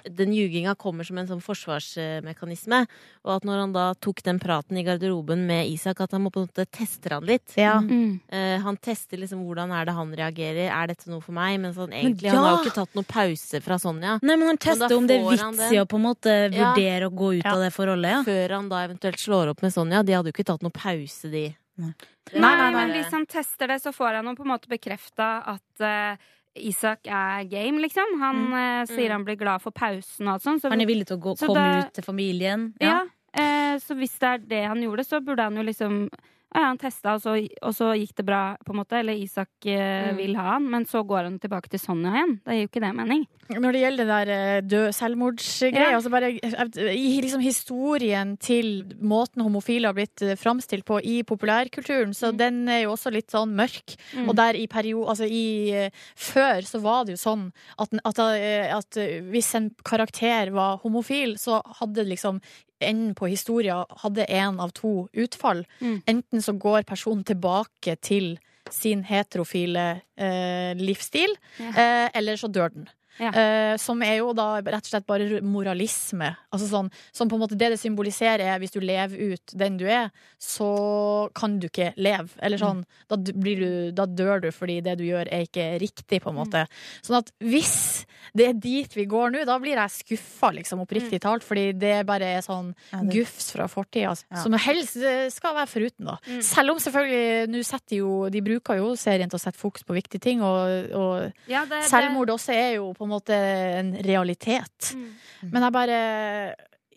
den 0.10 0.34
ljuginga 0.36 0.76
kommer 0.76 1.04
som 1.08 1.18
en 1.18 1.28
sånn 1.30 1.42
forsvarsmekanisme. 1.44 2.84
Og 3.24 3.32
at 3.38 3.46
når 3.48 3.62
han 3.64 3.74
da 3.76 3.86
tok 4.04 4.24
den 4.26 4.40
praten 4.44 4.78
i 4.80 4.84
garderoben 4.86 5.46
med 5.48 5.70
Isak, 5.72 6.02
at 6.04 6.12
han 6.16 6.24
må 6.26 6.32
på 6.34 6.42
en 6.42 6.48
måte 6.50 6.66
tester 6.70 7.16
han 7.18 7.28
litt. 7.28 7.56
Ja. 7.60 7.78
Mm. 7.84 8.20
Eh, 8.28 8.58
han 8.64 8.78
tester 8.84 9.18
liksom 9.22 9.44
hvordan 9.48 9.72
er 9.76 9.86
det 9.90 9.96
han 9.98 10.14
reagerer. 10.18 10.68
Er 10.74 10.92
dette 10.94 11.10
noe 11.12 11.24
for 11.24 11.36
meg? 11.38 11.60
Men 11.64 11.74
sånn, 11.76 11.94
egentlig, 11.96 12.30
ja! 12.30 12.36
han 12.38 12.44
har 12.48 12.58
jo 12.58 12.64
ikke 12.66 12.78
tatt 12.82 12.96
noen 13.00 13.10
pause 13.10 13.62
fra 13.64 13.80
Sonja. 13.82 14.18
Nei, 14.22 14.36
men 14.36 14.48
han 14.54 14.62
tester 14.62 14.98
om 14.98 15.08
det 15.10 15.20
er 15.22 15.28
vits 15.32 15.72
i 15.72 15.82
å 15.82 15.88
på 15.90 16.00
en 16.02 16.08
måte 16.10 16.38
Ja. 16.54 16.74
vurdere 16.74 17.10
å 17.10 17.14
gå 17.14 17.34
ut 17.40 17.44
Ja. 17.46 17.56
av 17.56 17.64
det 17.64 17.72
forholdet. 17.74 18.12
Ja. 18.12 18.24
Før 18.24 18.56
han 18.58 18.70
da 18.70 18.84
eventuelt 18.88 19.20
slår 19.20 19.54
opp 19.56 19.62
med 19.62 19.74
Sonja. 19.74 20.04
De 20.04 20.14
hadde 20.14 20.32
jo 20.32 20.36
ikke 20.36 20.46
tatt 20.52 20.62
noen 20.62 20.74
pause, 20.76 21.30
de. 21.32 21.56
Nei. 21.78 21.94
Nei, 22.34 22.40
Nei, 22.40 22.56
nei, 22.56 22.72
men 22.72 22.92
hvis 22.96 23.12
han 23.12 23.26
tester 23.26 23.68
det, 23.68 23.82
så 23.82 23.92
får 23.92 24.16
han 24.22 24.26
jo 24.30 24.36
på 24.36 24.46
en 24.46 24.52
måte 24.54 24.70
bekrefta 24.70 25.44
at 25.56 25.82
eh, 25.82 26.18
Isak 26.56 27.08
er 27.08 27.44
game, 27.50 27.80
liksom. 27.82 28.20
Han 28.22 28.54
eh, 28.54 28.86
sier 28.86 29.10
han 29.16 29.24
blir 29.26 29.36
glad 29.40 29.62
for 29.64 29.72
pausen 29.72 30.28
og 30.28 30.36
alt 30.36 30.44
sånt. 30.46 30.62
Så, 30.62 30.70
Han 30.70 30.82
er 30.82 30.86
villig 30.90 31.08
til 31.10 31.18
å 31.18 31.24
gå, 31.24 31.36
komme 31.40 31.56
da- 31.56 31.80
ut 31.88 31.94
til 31.94 32.04
familien. 32.06 32.74
ja. 32.82 33.02
eh, 33.34 33.78
så 33.82 33.96
hvis 33.98 34.14
det 34.22 34.30
er 34.30 34.38
det 34.38 34.64
han 34.70 34.82
gjorde, 34.84 35.04
så 35.08 35.20
burde 35.26 35.42
han 35.48 35.56
jo 35.58 35.64
liksom 35.66 36.10
ja, 36.54 36.62
han 36.70 36.78
testa, 36.78 37.16
og 37.16 37.22
så, 37.24 37.36
og 37.62 37.74
så 37.76 37.92
gikk 37.98 38.16
det 38.20 38.26
bra, 38.26 38.56
på 38.64 38.74
en 38.74 38.80
måte. 38.82 39.00
Eller 39.00 39.14
Isak 39.18 39.50
eh, 39.66 40.12
Mm. 40.14 40.18
vil 40.18 40.36
ha 40.38 40.44
han. 40.54 40.70
Men 40.70 40.86
så 40.86 41.02
går 41.06 41.24
han 41.30 41.40
tilbake 41.40 41.70
til 41.70 41.80
Sonja 41.80 42.12
igjen. 42.14 42.40
Da 42.46 42.52
gir 42.54 42.66
jo 42.66 42.70
ikke 42.72 42.82
det 42.86 42.94
mening. 42.96 43.24
Når 43.50 43.72
det 43.76 43.82
gjelder 43.84 44.06
det 44.06 44.14
der 44.14 44.32
eh, 44.34 44.62
død 44.62 44.94
selvmordsgreia, 44.96 45.90
Ja. 45.92 45.98
altså 45.98 46.10
bare 46.14 46.30
eh, 46.40 46.94
i 46.96 47.22
liksom 47.22 47.42
historien 47.44 48.38
til 48.38 48.84
måten 49.02 49.42
homofile 49.44 49.88
har 49.90 49.94
blitt 49.98 50.24
framstilt 50.40 50.86
på 50.86 51.00
i 51.04 51.24
populærkulturen, 51.24 52.14
så 52.16 52.32
den 52.36 52.68
er 52.70 52.84
jo 52.86 52.94
også 52.96 53.12
litt 53.12 53.32
sånn 53.34 53.54
mørk. 53.58 53.96
Mm. 54.16 54.30
Og 54.30 54.36
der 54.40 54.56
i 54.56 54.68
periode, 54.68 55.10
altså 55.10 55.28
i 55.30 55.90
Før 56.16 56.62
så 56.68 56.80
var 56.82 57.06
det 57.06 57.16
jo 57.18 57.22
sånn 57.24 57.48
at, 57.80 57.94
at, 58.06 58.20
at 58.20 59.00
hvis 59.32 59.54
en 59.60 59.72
karakter 59.84 60.52
var 60.56 60.78
homofil, 60.84 61.36
så 61.38 61.62
hadde 61.80 62.06
liksom 62.08 62.40
enden 62.84 63.14
på 63.16 63.28
historien 63.32 63.86
hadde 64.04 64.26
én 64.30 64.60
av 64.60 64.72
to 64.78 65.08
utfall. 65.14 65.66
Mm. 65.82 66.02
Enten 66.08 66.42
så 66.42 66.54
går 66.60 66.84
personen 66.90 67.24
tilbake 67.24 67.96
til 68.02 68.38
sin 68.72 69.04
heterofile 69.04 70.02
eh, 70.18 70.74
livsstil, 70.80 71.36
Ja. 71.60 71.70
eh, 71.76 72.10
eller 72.16 72.36
så 72.40 72.48
dør 72.52 72.70
den. 72.74 72.90
Ja. 73.20 73.30
Eh, 73.32 73.78
som 73.78 74.02
er 74.02 74.18
jo 74.18 74.34
da 74.34 74.62
rett 74.62 74.88
og 74.88 74.90
slett 74.90 75.06
bare 75.10 75.42
moralisme. 75.46 76.32
Altså 76.54 76.68
sånn, 76.70 76.90
som 77.14 77.30
på 77.30 77.38
en 77.38 77.44
måte 77.44 77.58
det 77.60 77.70
det 77.74 77.80
symboliserer, 77.82 78.42
er 78.54 78.60
hvis 78.62 78.74
du 78.74 78.80
lever 78.84 79.34
ut 79.34 79.54
den 79.58 79.78
du 79.78 79.86
er, 79.86 80.10
så 80.42 81.30
kan 81.36 81.60
du 81.62 81.68
ikke 81.70 81.92
leve. 82.02 82.30
Eller 82.42 82.58
sånn, 82.62 82.84
da, 83.12 83.18
blir 83.18 83.60
du, 83.62 83.70
da 83.96 84.06
dør 84.10 84.42
du 84.46 84.50
fordi 84.54 84.80
det 84.86 84.98
du 85.00 85.06
gjør 85.08 85.30
er 85.30 85.46
ikke 85.48 85.68
riktig, 85.82 86.22
på 86.24 86.32
en 86.34 86.40
måte. 86.42 86.66
Sånn 87.06 87.20
at 87.22 87.32
hvis 87.44 88.06
det 88.34 88.48
er 88.50 88.58
dit 88.64 88.94
vi 88.98 89.06
går 89.10 89.34
nå, 89.34 89.44
da 89.46 89.58
blir 89.62 89.78
jeg 89.78 89.94
skuffa, 90.00 90.52
liksom, 90.58 90.82
oppriktig 90.84 91.20
talt, 91.24 91.44
fordi 91.46 91.72
det 91.78 92.06
bare 92.10 92.34
er 92.38 92.42
sånn 92.46 92.74
Ja, 92.92 93.02
det- 93.02 93.14
gufs 93.14 93.52
fra 93.52 93.68
fortida, 93.68 94.10
altså, 94.10 94.26
Ja. 94.32 94.42
som 94.44 94.54
helst 94.54 94.98
skal 95.34 95.54
være 95.56 95.68
foruten, 95.70 96.06
da. 96.06 96.18
Mm. 96.28 96.42
Selv 96.42 96.72
om 96.72 96.78
selvfølgelig 96.80 97.50
nå 97.50 97.64
setter 97.66 97.98
jo 97.98 98.30
De 98.30 98.42
bruker 98.42 98.78
jo 98.78 98.96
serien 98.96 99.30
til 99.30 99.38
å 99.38 99.42
sette 99.42 99.58
fokus 99.60 99.84
på 99.84 99.94
viktige 99.94 100.22
ting, 100.22 100.42
og, 100.42 100.92
og 100.94 101.34
Ja, 101.48 101.66
det, 101.66 101.84
Selvmord 101.84 102.30
også 102.30 102.54
er 102.54 102.76
jo 102.76 102.94
på 102.94 103.03
en 103.08 103.14
måte 103.14 103.38
en 103.80 103.94
realitet. 104.06 104.94
Mm. 104.96 105.10
Men 105.52 105.68
jeg 105.68 105.76
bare 105.76 106.00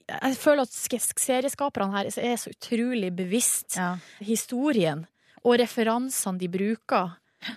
Jeg 0.07 0.37
føler 0.39 0.63
at 0.63 0.71
serieskaperne 1.19 1.91
her 1.97 2.07
er 2.07 2.37
så 2.39 2.53
utrolig 2.55 3.11
bevisst 3.17 3.77
Ja. 3.77 3.97
historien 4.23 5.07
og 5.45 5.59
referansene 5.59 6.39
de 6.39 6.49
bruker, 6.49 7.11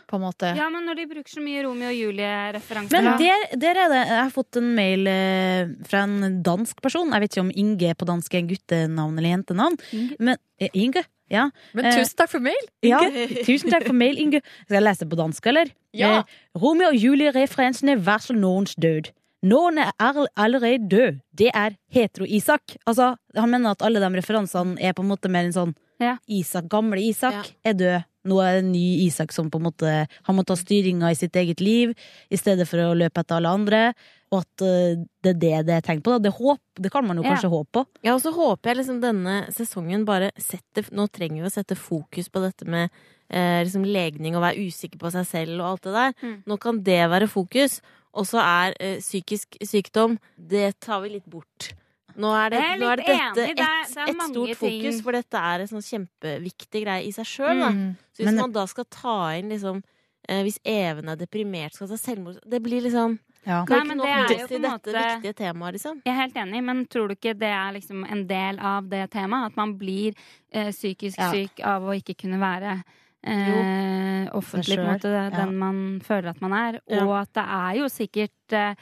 på 0.08 0.18
en 0.18 0.22
måte. 0.22 0.50
Ja, 0.58 0.68
men 0.70 0.86
når 0.86 0.96
de 1.00 1.06
bruker 1.10 1.32
så 1.34 1.42
mye 1.42 1.64
Romeo 1.66 1.90
og 1.90 1.96
Julie-referanser 1.98 3.02
Men 3.02 3.18
der, 3.18 3.46
der 3.58 3.80
er 3.86 3.90
det 3.90 4.02
Jeg 4.08 4.20
har 4.24 4.34
fått 4.34 4.60
en 4.60 4.68
mail 4.76 5.08
eh, 5.10 5.72
fra 5.88 6.04
en 6.06 6.42
dansk 6.46 6.82
person. 6.82 7.10
Jeg 7.14 7.22
vet 7.24 7.32
ikke 7.38 7.46
om 7.48 7.54
Inge 7.56 7.96
på 7.98 8.06
dansk 8.10 8.34
er 8.38 8.46
guttenavn 8.50 9.18
eller 9.18 9.30
jentenavn. 9.30 9.78
Inge? 9.94 10.18
Men, 10.20 10.38
eh, 10.60 10.70
Inge? 10.74 11.06
Ja. 11.30 11.50
Men 11.78 11.86
Eh, 11.86 12.00
tusen 12.00 12.18
takk 12.18 12.30
for 12.32 12.40
mail! 12.42 12.66
ja. 12.84 13.00
Tusen 13.48 13.70
takk 13.70 13.86
for 13.88 13.94
mail, 13.94 14.18
Inge. 14.18 14.42
Skal 14.66 14.80
jeg 14.80 14.84
lese 14.88 15.06
på 15.10 15.18
dansk, 15.20 15.46
eller? 15.52 15.72
Ja. 15.94 16.20
Eh, 16.20 16.24
Romeo 16.58 16.90
og 16.90 16.96
Julie-referensene 16.98 17.98
varsler 18.06 18.38
noens 18.40 18.76
død. 18.76 19.12
Noen 19.46 19.78
er 19.80 19.92
allerede 20.36 20.90
død. 20.92 21.20
Det 21.38 21.52
er 21.56 21.78
hetero-Isak. 21.96 22.76
Altså, 22.86 23.14
han 23.38 23.50
mener 23.54 23.72
at 23.72 23.82
alle 23.86 24.02
de 24.04 24.10
referansene 24.18 24.76
er 24.82 24.92
på 24.94 25.06
en 25.06 25.12
måte 25.14 25.30
mer 25.32 25.46
en 25.48 25.56
sånn 25.56 25.76
Ja. 26.00 26.18
Isak, 26.28 26.70
gamle 26.72 27.02
Isak, 27.04 27.52
er 27.64 27.74
død. 27.74 28.06
Nå 28.30 28.38
er 28.44 28.58
det 28.58 28.64
en 28.66 28.72
ny 28.74 28.86
Isak 29.06 29.32
som 29.32 29.48
på 29.50 29.58
en 29.62 29.64
måte 29.64 29.92
Han 30.28 30.36
må 30.36 30.44
ta 30.46 30.54
styringa 30.60 31.08
i 31.10 31.16
sitt 31.16 31.36
eget 31.40 31.62
liv 31.64 31.94
i 32.30 32.38
stedet 32.38 32.66
for 32.68 32.82
å 32.84 32.96
løpe 32.98 33.22
etter 33.24 33.38
alle 33.38 33.50
andre. 33.56 33.94
Og 34.32 34.42
at 34.44 34.62
eh, 34.68 35.00
det 35.24 35.32
er 35.32 35.40
det 35.40 35.54
det 35.70 35.76
er 35.78 35.86
tegn 35.88 36.02
på. 36.06 36.12
Da. 36.12 36.20
Det, 36.28 36.34
håp, 36.36 36.60
det 36.78 36.92
kan 36.92 37.08
man 37.08 37.18
jo 37.18 37.24
Ja. 37.24 37.32
kanskje 37.34 37.50
håpe 37.50 37.72
på. 37.80 37.86
Ja, 38.04 38.14
og 38.14 38.22
så 38.22 38.34
håper 38.36 38.70
jeg 38.70 38.78
liksom 38.82 39.00
denne 39.02 39.38
sesongen 39.56 40.04
bare 40.06 40.32
setter 40.38 40.86
Nå 40.92 41.08
trenger 41.10 41.42
vi 41.42 41.48
å 41.50 41.54
sette 41.56 41.76
fokus 41.80 42.30
på 42.30 42.44
dette 42.44 42.68
med 42.68 42.90
eh, 43.30 43.64
liksom 43.64 43.88
legning 43.88 44.36
og 44.36 44.44
være 44.44 44.68
usikker 44.68 45.00
på 45.00 45.12
seg 45.16 45.26
selv 45.26 45.62
og 45.62 45.68
alt 45.72 45.88
det 45.88 45.94
der. 45.96 46.14
Mm. 46.22 46.38
Nå 46.46 46.60
kan 46.60 46.84
det 46.84 47.02
være 47.10 47.28
fokus. 47.32 47.80
Og 48.14 48.26
så 48.26 48.42
er 48.42 48.74
eh, 48.80 48.98
psykisk 49.00 49.58
sykdom 49.64 50.18
Det 50.36 50.80
tar 50.82 51.02
vi 51.02 51.10
litt 51.18 51.26
bort. 51.30 51.72
Nå 52.20 52.32
er 52.36 52.50
det, 52.52 52.64
nå 52.82 52.90
er 52.92 53.00
det 53.00 53.06
dette 53.08 53.46
et 53.56 54.18
mange 54.18 54.34
stort 54.34 54.58
fokus, 54.60 54.98
for 55.06 55.16
dette 55.16 55.40
er 55.52 55.64
en 55.64 55.70
sånn 55.72 55.86
kjempeviktig 55.86 56.82
greie 56.84 57.06
i 57.08 57.14
seg 57.16 57.28
sjøl. 57.30 57.62
Mm. 57.64 57.96
Så 58.12 58.22
hvis 58.24 58.30
Men- 58.34 58.42
man 58.44 58.52
da 58.58 58.66
skal 58.68 58.86
ta 58.92 59.16
inn 59.40 59.50
liksom 59.54 59.82
eh, 60.28 60.44
Hvis 60.44 60.60
Even 60.66 61.08
er 61.10 61.16
deprimert, 61.16 61.74
skal 61.74 61.88
ta 61.88 61.96
selvmord 61.98 62.38
Det 62.46 62.62
blir 62.62 62.82
liksom 62.84 63.18
Ja. 63.48 63.64
Nei, 63.64 63.84
men 63.88 63.98
det 63.98 64.06
er 64.06 64.28
jo 64.28 64.48
på 64.48 64.56
en 64.56 64.62
måte- 64.68 64.94
viktige 64.94 65.34
temaet, 65.34 65.74
liksom. 65.74 66.02
Jeg 66.06 66.12
er 66.12 66.20
helt 66.22 66.36
enig, 66.36 66.64
men 66.64 66.86
tror 66.86 67.08
du 67.08 67.16
ikke 67.16 67.34
det 67.40 67.48
er 67.50 67.72
liksom 67.74 68.04
en 68.12 68.28
del 68.28 68.60
av 68.60 68.90
det 68.90 69.10
temaet? 69.12 69.46
At 69.52 69.56
man 69.56 69.78
blir 69.80 70.14
eh, 70.52 70.72
psykisk 70.72 71.18
Ja. 71.18 71.32
syk 71.32 71.60
av 71.64 71.82
å 71.84 71.96
ikke 71.96 72.18
kunne 72.20 72.38
være 72.38 72.84
eh, 73.24 74.28
offentlig, 74.36 74.78
på 74.78 74.84
en 74.84 74.94
måte, 74.94 75.32
den 75.32 75.40
ja. 75.40 75.46
man 75.52 75.80
føler 76.04 76.30
at 76.30 76.42
man 76.42 76.54
er. 76.54 76.80
Og 77.02 77.14
at 77.22 77.34
det 77.34 77.46
er 77.48 77.74
jo 77.80 77.90
sikkert 77.92 78.56
eh, 78.56 78.76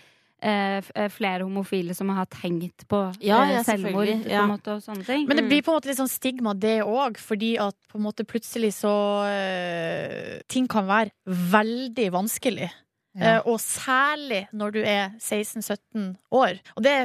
flere 1.09 1.43
homofile 1.43 1.95
som 1.97 2.09
har 2.09 2.25
tenkt 2.29 2.87
på 2.87 2.99
Ja, 3.25 3.43
eh, 3.43 3.53
ja, 3.55 3.63
selvmord 3.63 4.07
ja. 4.29 4.43
på 4.45 4.51
måte, 4.53 4.75
og 4.77 4.81
sånne 4.85 5.05
ting. 5.05 5.27
Men 5.27 5.37
det 5.37 5.43
Mm. 5.45 5.49
blir 5.49 5.61
på 5.63 5.71
en 5.73 5.79
måte 5.79 5.87
litt 5.89 5.97
sånn 5.97 6.07
stigma, 6.11 6.53
det 6.53 6.81
òg, 6.83 7.17
fordi 7.17 7.57
at 7.59 7.75
på 7.89 7.97
en 7.97 8.03
måte 8.05 8.23
plutselig 8.25 8.73
så 8.73 8.93
eh, 9.25 10.41
Ting 10.47 10.67
kan 10.67 10.85
være 10.87 11.09
veldig 11.25 12.11
vanskelig. 12.11 12.69
Ja. 13.17 13.37
Eh, 13.37 13.47
og 13.49 13.57
særlig 13.63 14.43
når 14.53 14.75
du 14.75 14.79
er 14.83 15.15
16-17 15.17 16.15
år. 16.37 16.59
Og 16.77 16.83
det 16.85 16.95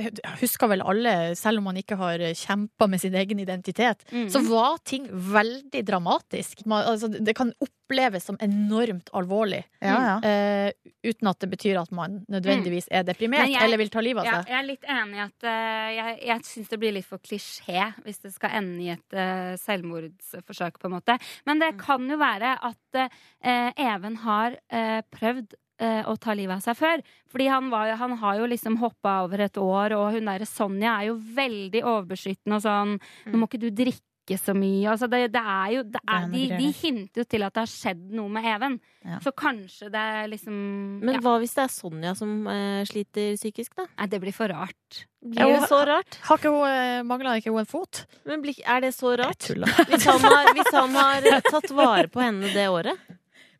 husker 0.42 0.68
vel 0.68 0.82
alle, 0.84 1.34
selv 1.38 1.62
om 1.62 1.70
man 1.70 1.78
ikke 1.80 1.96
har 1.96 2.20
kjempa 2.36 2.88
med 2.90 3.00
sin 3.00 3.14
egen 3.16 3.40
identitet. 3.40 4.04
Mm. 4.12 4.28
Så 4.32 4.42
var 4.48 4.76
ting 4.84 5.06
veldig 5.10 5.84
dramatisk. 5.88 6.66
Man, 6.68 6.84
altså, 6.90 7.08
det 7.12 7.34
kan 7.38 7.52
oppleves 7.64 8.26
som 8.28 8.36
enormt 8.44 9.08
alvorlig. 9.16 9.62
Ja, 9.82 9.96
ja. 10.04 10.16
Uh, 10.22 10.90
uten 11.02 11.28
at 11.32 11.40
det 11.42 11.48
betyr 11.52 11.80
at 11.80 11.90
man 11.92 12.20
nødvendigvis 12.30 12.86
er 12.90 13.02
deprimert 13.08 13.48
jeg- 13.50 13.62
eller 13.64 13.80
vil 13.80 13.90
ta 13.92 14.00
livet 14.04 14.22
av 14.22 14.26
Ja, 14.28 14.36
seg. 14.42 14.52
jeg 14.52 14.58
er 14.58 14.68
litt 14.68 14.84
enig 14.88 15.16
i 15.18 15.24
at 15.24 15.48
uh, 15.48 15.88
jeg, 15.96 16.18
jeg 16.28 16.44
syns 16.48 16.68
det 16.70 16.78
blir 16.80 16.92
litt 16.96 17.08
for 17.08 17.18
klisjé 17.18 17.88
hvis 18.04 18.20
det 18.22 18.32
skal 18.36 18.54
ende 18.60 18.84
i 18.84 18.92
et 18.94 19.16
uh, 19.16 19.56
selvmordsforsøk, 19.60 20.78
på 20.78 20.88
en 20.88 20.96
måte. 20.98 21.18
Men 21.48 21.58
det 21.62 21.72
kan 21.80 22.04
jo 22.08 22.20
være 22.20 22.56
at 22.62 22.78
Even 23.42 24.16
har 24.20 24.56
prøvd 25.14 25.54
å 26.06 26.14
ta 26.20 26.34
livet 26.38 26.58
av 26.58 26.62
seg 26.64 26.78
før. 26.78 27.02
Fordi 27.32 27.48
han, 27.52 27.68
var, 27.72 27.92
han 28.00 28.16
har 28.22 28.38
jo 28.42 28.46
liksom 28.52 28.78
hoppa 28.82 29.18
over 29.26 29.44
et 29.48 29.58
år, 29.60 29.96
og 29.98 30.12
hun 30.16 30.30
derre 30.30 30.46
Sonja 30.48 30.98
er 31.00 31.10
jo 31.10 31.18
veldig 31.36 31.82
overbeskyttende 31.82 32.58
og 32.60 32.64
sånn 32.64 32.96
Nå 33.32 33.38
må 33.40 33.48
ikke 33.50 33.62
du 33.66 33.70
drikke 33.74 34.08
så 34.38 34.52
mye. 34.54 34.86
Altså 34.86 35.08
det, 35.10 35.18
det 35.34 35.40
er 35.42 35.70
jo 35.74 35.80
det 35.92 36.00
er, 36.06 36.26
de, 36.30 36.42
de 36.54 36.66
hinter 36.78 37.24
jo 37.24 37.24
til 37.26 37.42
at 37.42 37.56
det 37.56 37.62
har 37.64 37.70
skjedd 37.72 38.04
noe 38.14 38.30
med 38.30 38.44
Even. 38.46 38.76
Ja. 39.02 39.16
Så 39.24 39.32
kanskje 39.34 39.88
det 39.90 39.98
er 39.98 40.28
liksom 40.30 40.54
Men 41.02 41.16
ja. 41.16 41.22
hva 41.24 41.32
hvis 41.42 41.56
det 41.58 41.64
er 41.64 41.72
Sonja 41.74 42.12
som 42.16 42.36
eh, 42.52 42.84
sliter 42.88 43.32
psykisk, 43.34 43.74
da? 43.80 43.88
Nei, 43.98 44.06
det 44.12 44.20
blir 44.22 44.36
for 44.36 44.52
rart. 44.54 45.02
Blir 45.26 45.56
det 45.56 45.66
så 45.70 45.80
rart? 45.90 46.20
Har 46.28 46.38
ikke 46.38 46.52
hun, 46.54 46.62
eh, 46.70 47.00
mangla 47.06 47.34
ikke 47.40 47.50
hun 47.50 47.64
en 47.64 47.68
fot? 47.72 48.04
Men 48.30 48.46
blir, 48.46 48.62
er 48.62 48.86
det 48.86 48.92
så 48.94 49.10
Jeg 49.16 49.24
rart? 49.24 49.42
tuller. 49.42 49.74
Hvis 49.90 50.06
han, 50.06 50.22
har, 50.30 50.52
hvis 50.54 50.72
han 50.78 50.96
har 51.02 51.28
eh, 51.32 51.42
tatt 51.50 51.74
vare 51.74 52.06
på 52.14 52.22
henne 52.22 52.54
det 52.54 52.68
året? 52.70 53.02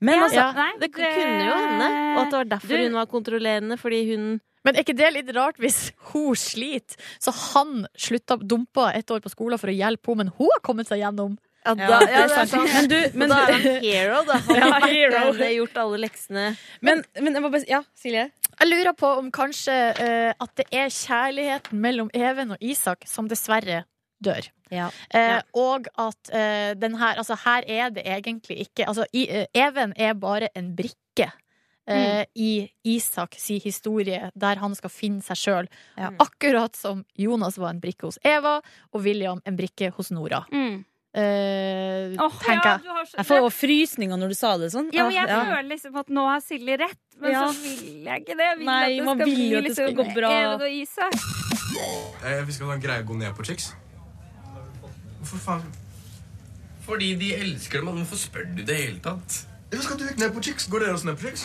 Men 0.02 0.18
Ja, 0.18 0.24
altså, 0.26 0.40
Ja. 0.42 0.52
nei, 0.56 0.70
Det 0.82 0.90
kunne 0.92 1.44
jo 1.46 1.54
hende. 1.54 1.90
Og 2.16 2.22
at 2.24 2.30
det 2.32 2.38
var 2.40 2.48
derfor 2.56 2.68
Du- 2.76 2.82
hun 2.82 2.92
var 2.98 3.06
kontrollerende. 3.06 3.78
Fordi 3.78 4.00
hun 4.10 4.40
Men 4.64 4.76
er 4.76 4.82
ikke 4.84 4.96
det 4.96 5.12
litt 5.14 5.30
rart 5.36 5.56
hvis 5.58 5.90
hun 6.12 6.34
sliter, 6.36 6.94
så 7.18 7.32
han 7.54 7.86
slutta 7.98 8.36
dumpa 8.38 8.92
et 8.94 9.06
år 9.10 9.20
på 9.20 9.30
skolen 9.30 9.58
for 9.58 9.66
å 9.68 9.74
hjelpe 9.74 10.06
henne, 10.12 10.16
men 10.18 10.28
hun 10.38 10.48
har 10.52 10.60
kommet 10.62 10.86
seg 10.86 11.00
gjennom? 11.02 11.36
Ja, 11.66 11.74
Ja, 11.78 11.98
det 12.00 12.10
er 12.10 12.46
sant. 12.46 12.72
Men 12.74 12.88
du, 12.88 12.96
Men 13.14 13.18
men, 13.18 13.28
da 13.28 13.36
er 13.46 13.52
han 13.52 13.82
hero, 13.82 14.24
da. 14.26 14.32
Han 14.48 14.56
Ja, 14.56 14.70
har 14.70 14.80
henne, 14.88 15.50
gjort 15.56 15.76
alle 15.76 15.98
leksene. 15.98 16.56
men, 16.80 17.04
men 17.20 17.34
jeg 17.34 17.42
må 17.42 17.50
bare 17.52 17.64
Ja, 17.68 17.82
Silje? 17.96 18.30
Jeg 18.60 18.68
lurer 18.68 18.92
på 18.94 19.18
om 19.18 19.30
kanskje 19.32 19.74
uh, 19.98 20.32
at 20.40 20.50
det 20.56 20.66
er 20.72 20.86
kjærligheten 20.90 21.72
mellom 21.80 22.10
Even 22.14 22.50
og 22.52 22.58
Isak 22.60 23.02
som 23.06 23.28
dessverre 23.28 23.84
dør. 24.22 24.48
Ja. 24.72 24.88
Eh, 25.12 25.40
Og 25.54 25.86
at 26.00 26.30
eh, 26.32 26.72
den 26.80 26.94
her 26.96 27.18
Altså, 27.20 27.36
her 27.44 27.62
er 27.68 27.90
det 27.90 28.06
egentlig 28.08 28.56
ikke 28.68 28.86
Altså, 28.88 29.04
i, 29.12 29.26
eh, 29.28 29.46
Even 29.52 29.92
er 29.96 30.14
bare 30.14 30.48
en 30.56 30.74
brikke. 30.76 31.30
Mm. 31.82 32.24
I 32.38 32.70
Isak 32.86 33.34
si 33.42 33.58
historie, 33.58 34.30
der 34.38 34.56
han 34.62 34.74
skal 34.78 34.88
finne 34.94 35.20
seg 35.20 35.36
sjøl. 35.36 35.68
Ja. 35.98 36.12
Akkurat 36.22 36.76
som 36.78 37.02
Jonas 37.18 37.58
var 37.58 37.70
en 37.74 37.80
brikke 37.82 38.06
hos 38.06 38.18
Eva, 38.24 38.60
og 38.94 39.02
William 39.02 39.40
en 39.44 39.56
brikke 39.58 39.90
hos 39.96 40.12
Nora. 40.14 40.44
Mm. 40.52 40.84
Eh, 41.12 42.14
oh, 42.22 42.30
tenker 42.40 42.68
ja, 42.70 42.76
jeg. 42.78 42.84
du 42.86 43.10
så- 43.10 43.16
Jeg 43.18 43.26
får 43.26 43.36
jo 43.42 43.50
frysninger 43.50 44.16
når 44.16 44.28
du 44.28 44.34
sa 44.38 44.56
det 44.56 44.70
sånn. 44.72 44.88
Ja, 44.94 45.02
men 45.08 45.12
jeg 45.12 45.28
Ja. 45.28 45.40
føler 45.44 45.68
liksom 45.68 45.96
at 45.98 46.06
nå 46.08 46.22
har 46.30 46.40
Silje 46.40 46.78
rett, 46.78 46.98
men 47.20 47.32
Ja. 47.32 47.48
så 47.48 47.52
vil 47.62 48.04
jeg 48.04 48.20
ikke 48.22 48.36
det. 48.38 48.46
Jeg 48.46 48.56
vil 48.58 48.66
Nei, 48.66 48.82
at 48.82 48.88
det 48.96 49.04
man 49.04 49.16
skal 49.18 49.26
vil 49.26 49.34
bli 49.34 49.48
jo 49.50 49.58
at 49.58 49.64
det 49.64 49.72
skal 49.74 49.86
liksom 49.88 50.06
gå 50.06 50.14
bra. 50.14 50.30
Even 50.30 50.60
og 50.62 50.70
Isak. 50.70 51.12
Eh, 52.24 52.44
vi 52.44 52.52
skal 52.52 52.66
ha 52.68 52.72
en 52.74 52.80
greie 52.80 53.02
å 53.02 53.06
gå 53.06 53.16
ned 53.18 53.34
på 53.34 53.44
chicks. 53.44 53.74
Hvorfor 55.22 55.38
faen? 55.46 55.72
Fordi 56.82 57.12
de 57.14 57.28
elsker 57.38 57.78
det, 57.78 57.86
men 57.86 58.00
hvorfor 58.02 58.18
spør 58.18 58.48
du 58.56 58.62
det 58.66 58.74
i 58.74 58.86
hele 58.88 58.98
tatt? 59.04 59.44
Hvorfor 59.70 59.84
skal 59.86 60.00
du 60.02 60.08
ikke 60.10 60.20
ned 60.24 60.32
på 60.34 60.42
chicks? 60.44 60.66
Går 60.68 60.82
dere 60.82 60.96
også 60.96 61.06
ned 61.08 61.16
på 61.20 61.28
chicks? 61.28 61.44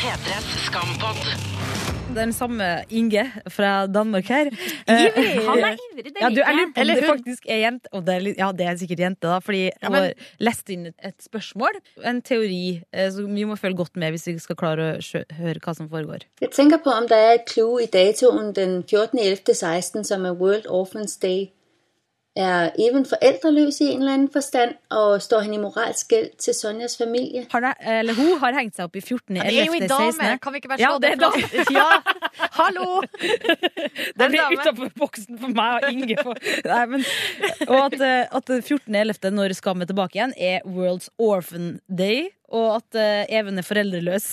P3s 0.00 0.46
Skampod. 0.68 1.18
Den 2.16 2.30
samme 2.32 2.64
Inge 2.94 3.24
fra 3.50 3.86
Danmark 3.90 4.28
her. 4.30 4.46
Ivrig! 4.86 5.32
Han 5.48 5.58
er 5.66 5.74
ivrig, 5.74 6.04
det 6.06 6.22
Ja, 6.22 6.28
du, 6.30 6.38
jeg 6.38 6.68
Eller 6.76 6.94
det 7.00 7.08
faktisk 7.08 7.48
er 7.50 7.58
jente. 7.64 7.90
Og 7.92 8.06
det 8.06 8.14
er, 8.14 8.28
ja, 8.38 8.52
det 8.56 8.68
er 8.70 8.76
sikkert 8.80 9.02
jente, 9.02 9.26
da. 9.26 9.40
Fordi 9.42 9.64
Ja, 9.66 9.88
hun 9.90 9.96
har 9.98 10.12
lest 10.46 10.70
inn 10.72 10.86
et, 10.92 10.94
et 11.04 11.18
spørsmål. 11.26 11.80
En 12.06 12.22
teori. 12.22 12.82
eh, 12.92 13.10
Så 13.12 13.26
vi 13.26 13.44
må 13.44 13.56
følge 13.58 13.76
godt 13.82 13.96
med 13.96 14.14
hvis 14.14 14.26
vi 14.30 14.38
skal 14.38 14.56
klare 14.56 14.86
å 15.00 15.24
høre 15.40 15.60
hva 15.66 15.74
som 15.76 15.90
foregår. 15.90 16.24
Jeg 16.40 16.54
tenker 16.54 16.78
på, 16.86 16.94
om 16.94 17.08
det 17.10 17.18
er 17.18 17.34
et 17.40 17.50
clue 17.50 17.82
i 17.82 17.90
datoen 17.90 18.54
den 18.54 18.78
14.11.16, 18.86 20.04
som 20.06 20.24
er 20.24 20.38
World 20.38 20.70
Orphans 20.70 21.16
Day. 21.16 21.50
Er 22.36 22.70
Even 22.78 23.06
forældreløs 23.08 23.78
i 23.80 23.84
en 23.94 23.98
eller 24.02 24.12
anden 24.12 24.28
forstand, 24.32 24.74
og 24.90 25.22
står 25.22 25.40
han 25.46 25.54
i 25.54 25.56
moralsk 25.56 26.08
gæld 26.08 26.30
til 26.38 26.54
Sonjas 26.54 26.96
familie? 26.96 27.46
Har 27.52 27.60
det, 27.64 27.70
eller 28.00 28.14
hun 28.14 28.38
har 28.42 28.58
hengt 28.58 28.76
seg 28.76 28.84
opp 28.84 28.96
i 28.96 29.00
14. 29.00 29.36
Ja, 29.36 29.42
Det 29.42 29.60
er 29.60 29.64
jo 29.64 29.72
11. 29.72 29.84
ei 29.84 29.88
dame! 29.88 30.38
Kan 30.42 30.52
vi 30.52 30.60
ikke 30.60 30.68
bare 30.68 30.80
Ja, 30.82 30.90
slå 30.92 30.98
det 30.98 31.12
det 31.16 31.26
er 31.26 31.30
fast? 31.48 31.70
Ja! 31.72 31.88
Hallo! 32.58 33.00
Det 34.18 34.28
blir 34.32 34.52
utafor 34.52 34.90
boksen 34.98 35.38
for 35.40 35.54
meg 35.56 35.84
og 35.86 35.92
Inge. 35.92 36.16
For, 36.22 36.38
nei, 36.68 36.82
men, 36.92 37.04
og 37.68 37.80
at, 37.86 37.96
eh, 38.00 38.36
at 38.38 38.52
14.11., 38.68 39.30
når 39.36 39.54
Skam 39.56 39.80
er 39.80 39.88
tilbake 39.90 40.18
igjen, 40.18 40.34
er 40.36 40.60
World's 40.68 41.08
Orphan 41.18 41.78
Day. 41.88 42.28
Og 42.52 42.76
at 42.76 43.00
eh, 43.00 43.38
Even 43.40 43.58
er 43.58 43.66
foreldreløs. 43.66 44.28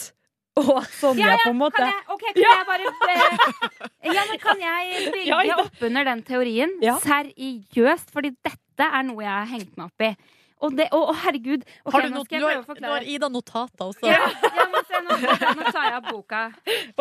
Og 0.61 0.83
Sonja 0.99 1.25
Ja, 1.25 1.29
ja, 1.33 1.37
på 1.43 1.49
en 1.49 1.57
måte 1.57 1.79
Kan 1.81 1.89
jeg, 1.89 2.03
ok, 2.13 2.23
kan 2.35 2.43
jeg 2.45 2.65
bare 2.67 2.91
eh, 3.09 4.13
Ja, 4.13 4.23
men 4.29 4.37
kan 4.43 4.59
jeg 4.61 5.07
bygge 5.15 5.25
Ja, 5.31 5.39
ja. 5.47 5.55
opp 5.63 5.81
under 5.87 6.05
den 6.11 6.21
teorien? 6.27 6.75
Ja. 6.83 6.99
Seriøst, 7.01 8.11
fordi 8.13 8.35
dette 8.45 8.85
er 8.85 9.03
noe 9.07 9.23
jeg 9.25 9.33
har 9.33 9.49
hengt 9.49 9.73
meg 9.77 9.89
opp 9.89 10.05
i. 10.05 10.11
Og 10.63 10.75
det, 10.77 10.85
å, 10.95 10.99
å, 11.11 11.13
herregud. 11.25 11.65
Okay, 11.83 11.91
Har 11.91 12.05
du 12.05 12.13
nå 12.13 12.21
skal 12.23 12.37
jeg 12.37 12.43
prøve 12.45 12.61
å 12.63 12.85
har- 12.85 12.93
har 12.93 13.07
Ida 13.15 13.27
notater 13.33 13.83
også. 13.89 14.05
Ja, 14.07 14.29
ja, 14.31 14.65
men 14.71 14.85
se, 14.87 15.01
nå, 15.03 15.17
nå 15.59 15.71
tar 15.75 15.87
jeg 15.89 15.97
av 15.97 16.05
boka. 16.07 16.43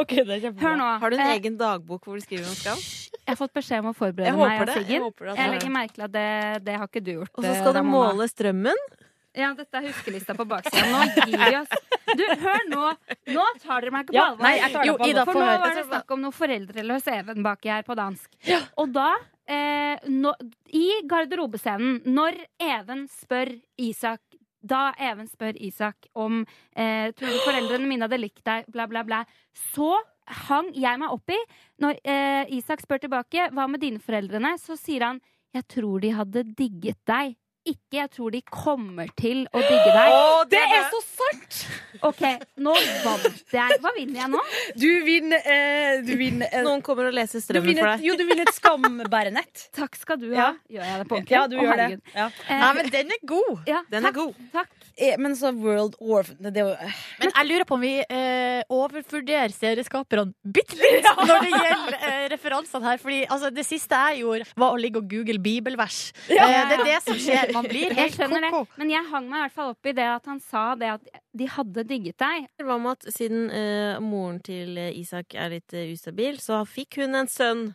Okay, 0.02 0.24
det 0.26 0.38
er. 0.48 0.56
Hør 0.64 0.74
nå. 0.80 0.88
Har 1.04 1.10
du 1.14 1.16
en 1.16 1.22
Eh, 1.28 1.34
egen 1.36 1.56
dagbok 1.60 2.08
hvor 2.08 2.18
du 2.18 2.24
skriver 2.24 2.48
om 2.48 2.56
skam? 2.58 2.80
Jeg 3.22 3.30
har 3.30 3.38
fått 3.38 3.54
beskjed 3.54 3.84
om 3.84 3.92
å 3.92 3.94
forberede 3.94 4.32
Jeg 4.32 4.40
meg 4.40 4.50
håper 4.58 4.66
det. 4.66 4.74
Jeg 4.74 4.86
Siggen. 4.88 5.02
håper 5.06 5.24
det, 5.28 5.36
Jeg 5.36 5.44
altså. 5.44 5.54
legger 5.54 5.74
merke 5.76 5.94
til 5.94 6.02
at 6.08 6.12
det, 6.16 6.64
det 6.66 6.74
har 6.80 6.88
ikke 6.90 7.04
du 7.06 7.12
gjort. 7.20 7.30
Og 7.36 7.44
så 7.46 7.52
eh, 7.52 7.60
skal 7.62 7.72
du 7.78 7.82
måle 7.86 8.26
strømmen. 8.32 8.82
Ja, 9.32 9.52
dette 9.56 9.78
er 9.80 9.86
huskelista 9.88 10.34
på 10.36 10.44
baksida. 10.48 10.82
Nå 10.92 11.04
gir 11.16 11.38
vi 11.40 11.56
oss. 11.56 11.70
Du, 12.12 12.24
hør 12.42 12.66
nå! 12.68 12.88
Nå 13.32 13.44
tar 13.62 13.80
dere 13.80 13.92
meg 13.94 14.04
ikke 14.04 14.12
på 14.12 14.18
Ja, 14.18 14.26
alvor. 14.32 14.42
nei, 14.44 14.52
jeg 14.58 14.72
tar 14.74 14.84
deg 14.84 14.98
på 14.98 15.06
alvor. 15.06 15.30
For 15.30 15.40
nå 15.40 15.46
var 15.62 15.76
det 15.78 15.84
snakk 15.86 16.12
om 16.16 16.20
noe 16.26 16.36
foreldreløs 16.36 17.08
Even 17.14 17.46
baki 17.46 17.72
her 17.72 17.86
på 17.86 17.96
dansk. 17.96 18.28
Og 18.82 18.92
da, 18.92 19.08
eh, 19.48 20.04
nå, 20.12 20.34
i 20.76 20.86
garderobescenen, 21.08 22.02
når 22.12 22.36
Even 22.60 23.06
spør 23.08 23.54
Isak 23.80 24.20
da 24.62 24.92
Even 25.00 25.26
spør 25.26 25.56
Isak 25.58 26.06
om 26.14 26.44
eh, 26.76 27.08
Tror 27.16 27.32
du 27.32 27.40
foreldrene 27.42 27.88
mine 27.88 28.06
hadde 28.06 28.20
likt 28.20 28.44
deg, 28.46 28.68
bla, 28.70 28.86
bla, 28.86 29.02
bla. 29.02 29.24
Så 29.72 29.94
hang 30.46 30.68
jeg 30.76 31.00
meg 31.00 31.10
opp 31.16 31.32
i. 31.32 31.38
Når 31.82 31.98
eh, 32.04 32.52
Isak 32.60 32.84
spør 32.84 33.00
tilbake 33.02 33.48
hva 33.56 33.64
med 33.66 33.82
dine 33.82 33.98
foreldrene, 34.02 34.54
så 34.60 34.76
sier 34.78 35.08
han 35.08 35.22
jeg 35.52 35.66
tror 35.68 36.00
de 36.00 36.12
hadde 36.16 36.44
digget 36.56 37.00
deg. 37.08 37.34
Ikke. 37.68 37.96
Jeg 37.98 38.10
tror 38.14 38.32
de 38.34 38.40
kommer 38.48 39.10
til 39.18 39.44
å 39.52 39.60
digge 39.62 39.92
deg. 39.94 40.14
det 40.54 40.62
er 40.62 40.86
så 40.92 41.00
sant! 41.06 41.58
Ok, 42.08 42.22
nå 42.64 42.74
vant 43.04 43.26
jeg. 43.54 43.78
Hva 43.82 43.92
vinner 43.96 44.22
jeg 44.24 44.30
nå? 44.32 44.40
Du 44.80 44.88
vinner, 45.06 45.44
eh, 45.46 46.00
du 46.06 46.14
vinner 46.18 46.48
eh, 46.50 46.64
Noen 46.66 46.82
kommer 46.84 47.10
og 47.10 47.16
leser 47.16 47.44
strømmen 47.44 47.68
vinner, 47.70 47.84
for 47.84 47.92
deg. 48.00 48.06
Jo, 48.08 48.16
du 48.18 48.24
vinner 48.26 48.48
et 48.48 48.56
skambærenett. 48.56 49.66
Takk 49.76 49.98
skal 50.00 50.18
du 50.22 50.30
Ja. 50.32 50.48
ha. 50.48 50.54
Gjør 50.72 50.88
jeg 50.88 51.02
det 51.02 51.08
på 51.10 51.18
ordentlig? 51.20 51.36
Ja, 51.36 51.44
du 51.46 51.58
oh, 51.58 51.62
gjør 51.66 51.82
det. 51.84 51.90
Ja. 52.16 52.30
Eh, 52.48 52.64
Nei, 52.64 52.72
men 52.80 52.90
den 52.96 53.14
er 53.18 53.26
god. 53.34 53.52
ja, 53.70 53.82
Den 53.92 54.08
er 54.10 54.16
god. 54.16 54.42
Takk. 54.56 54.81
Eh, 54.96 55.18
Men 55.18 55.36
så 55.36 55.52
World 55.52 55.96
War 56.00 56.26
det, 56.38 56.52
det, 56.54 56.64
er 56.64 56.94
Men 57.20 57.32
jeg 57.32 57.48
lurer 57.48 57.66
på 57.68 57.76
om 57.78 57.84
vi 57.84 57.94
eh, 58.02 58.62
overvurderer 58.72 59.54
serieskaperne 59.54 60.34
bitte 60.42 60.78
litt 60.82 61.08
når 61.22 61.46
det 61.46 61.52
gjelder 61.52 61.98
eh, 61.98 62.26
referansene 62.34 62.90
her. 62.90 63.02
Fordi 63.02 63.22
altså, 63.26 63.52
det 63.54 63.66
siste 63.68 64.02
jeg 64.08 64.22
gjorde, 64.22 64.48
var 64.56 64.76
å 64.76 64.80
ligge 64.80 65.02
og 65.02 65.08
google 65.10 65.40
bibelvers. 65.42 66.00
Eh, 66.28 66.36
det 66.38 66.78
er 66.78 66.86
det 66.86 67.00
som 67.06 67.18
skjer. 67.18 67.52
Man 67.56 67.68
blir 67.68 67.94
helt 67.96 68.18
ko-ko. 68.18 68.64
men 68.80 68.94
jeg 68.94 69.08
hang 69.10 69.28
meg 69.28 69.38
i 69.38 69.44
hvert 69.46 69.58
fall 69.58 69.74
opp 69.74 69.92
i 69.92 69.96
det 69.96 70.08
at 70.08 70.30
han 70.30 70.40
sa 70.42 70.64
det 70.78 70.94
at 70.96 71.22
de 71.32 71.48
hadde 71.48 71.84
digget 71.88 72.18
deg. 72.20 72.48
Hva 72.62 72.78
med 72.80 72.98
at 72.98 73.14
siden 73.14 73.46
eh, 73.50 74.00
moren 74.02 74.40
til 74.44 74.76
eh, 74.80 74.92
Isak 74.98 75.36
er 75.38 75.54
litt 75.54 75.72
eh, 75.76 75.92
ustabil, 75.94 76.40
så 76.42 76.62
fikk 76.68 77.00
hun 77.02 77.16
en 77.18 77.30
sønn 77.30 77.70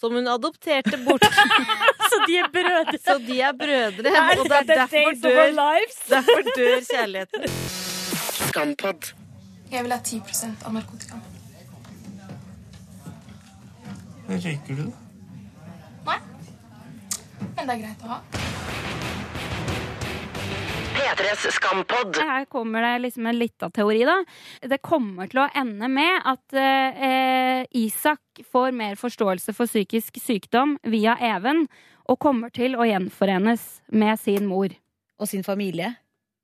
som 0.00 0.14
hun 0.14 0.28
adopterte 0.28 0.98
bort. 1.04 1.24
Så 2.10 2.18
de 2.26 2.38
er 2.38 2.50
brødre. 2.52 2.98
Så 3.04 3.18
de 3.18 3.40
er 3.40 3.52
brødre, 3.52 4.12
og 4.38 4.48
det 4.48 4.56
er 4.56 4.68
derfor 4.72 5.12
dør, 5.22 5.54
derfor 6.14 6.50
dør 6.56 6.80
kjærligheten. 6.90 7.48
Skampod. 8.48 9.12
Jeg 9.72 9.82
vil 9.84 9.92
ha 9.92 9.98
10% 9.98 10.66
av 10.66 10.76
narkotikaen. 10.76 11.24
Røyker 14.28 14.74
du? 14.74 14.86
Nei. 16.06 16.18
Men 17.56 17.62
det 17.66 17.74
er 17.76 17.80
greit 17.84 18.06
å 18.06 18.16
ha. 18.16 18.45
P3s 21.06 21.50
Skampod. 21.54 22.16
Her 22.18 22.44
kommer 22.50 22.82
det 22.82 22.98
liksom 23.04 23.26
en 23.30 23.38
lita 23.38 23.68
teori, 23.70 24.00
da. 24.08 24.16
Det 24.66 24.80
kommer 24.82 25.28
til 25.30 25.38
å 25.44 25.48
ende 25.54 25.86
med 25.92 26.24
at 26.26 26.56
eh, 26.58 27.62
Isak 27.78 28.40
får 28.50 28.74
mer 28.74 28.96
forståelse 28.98 29.54
for 29.54 29.70
psykisk 29.70 30.18
sykdom 30.18 30.74
via 30.90 31.14
Even, 31.22 31.66
og 32.10 32.18
kommer 32.22 32.50
til 32.54 32.74
å 32.78 32.86
gjenforenes 32.86 33.62
med 33.94 34.18
sin 34.22 34.46
mor 34.50 34.74
Og 35.18 35.28
sin 35.30 35.44
familie. 35.46 35.94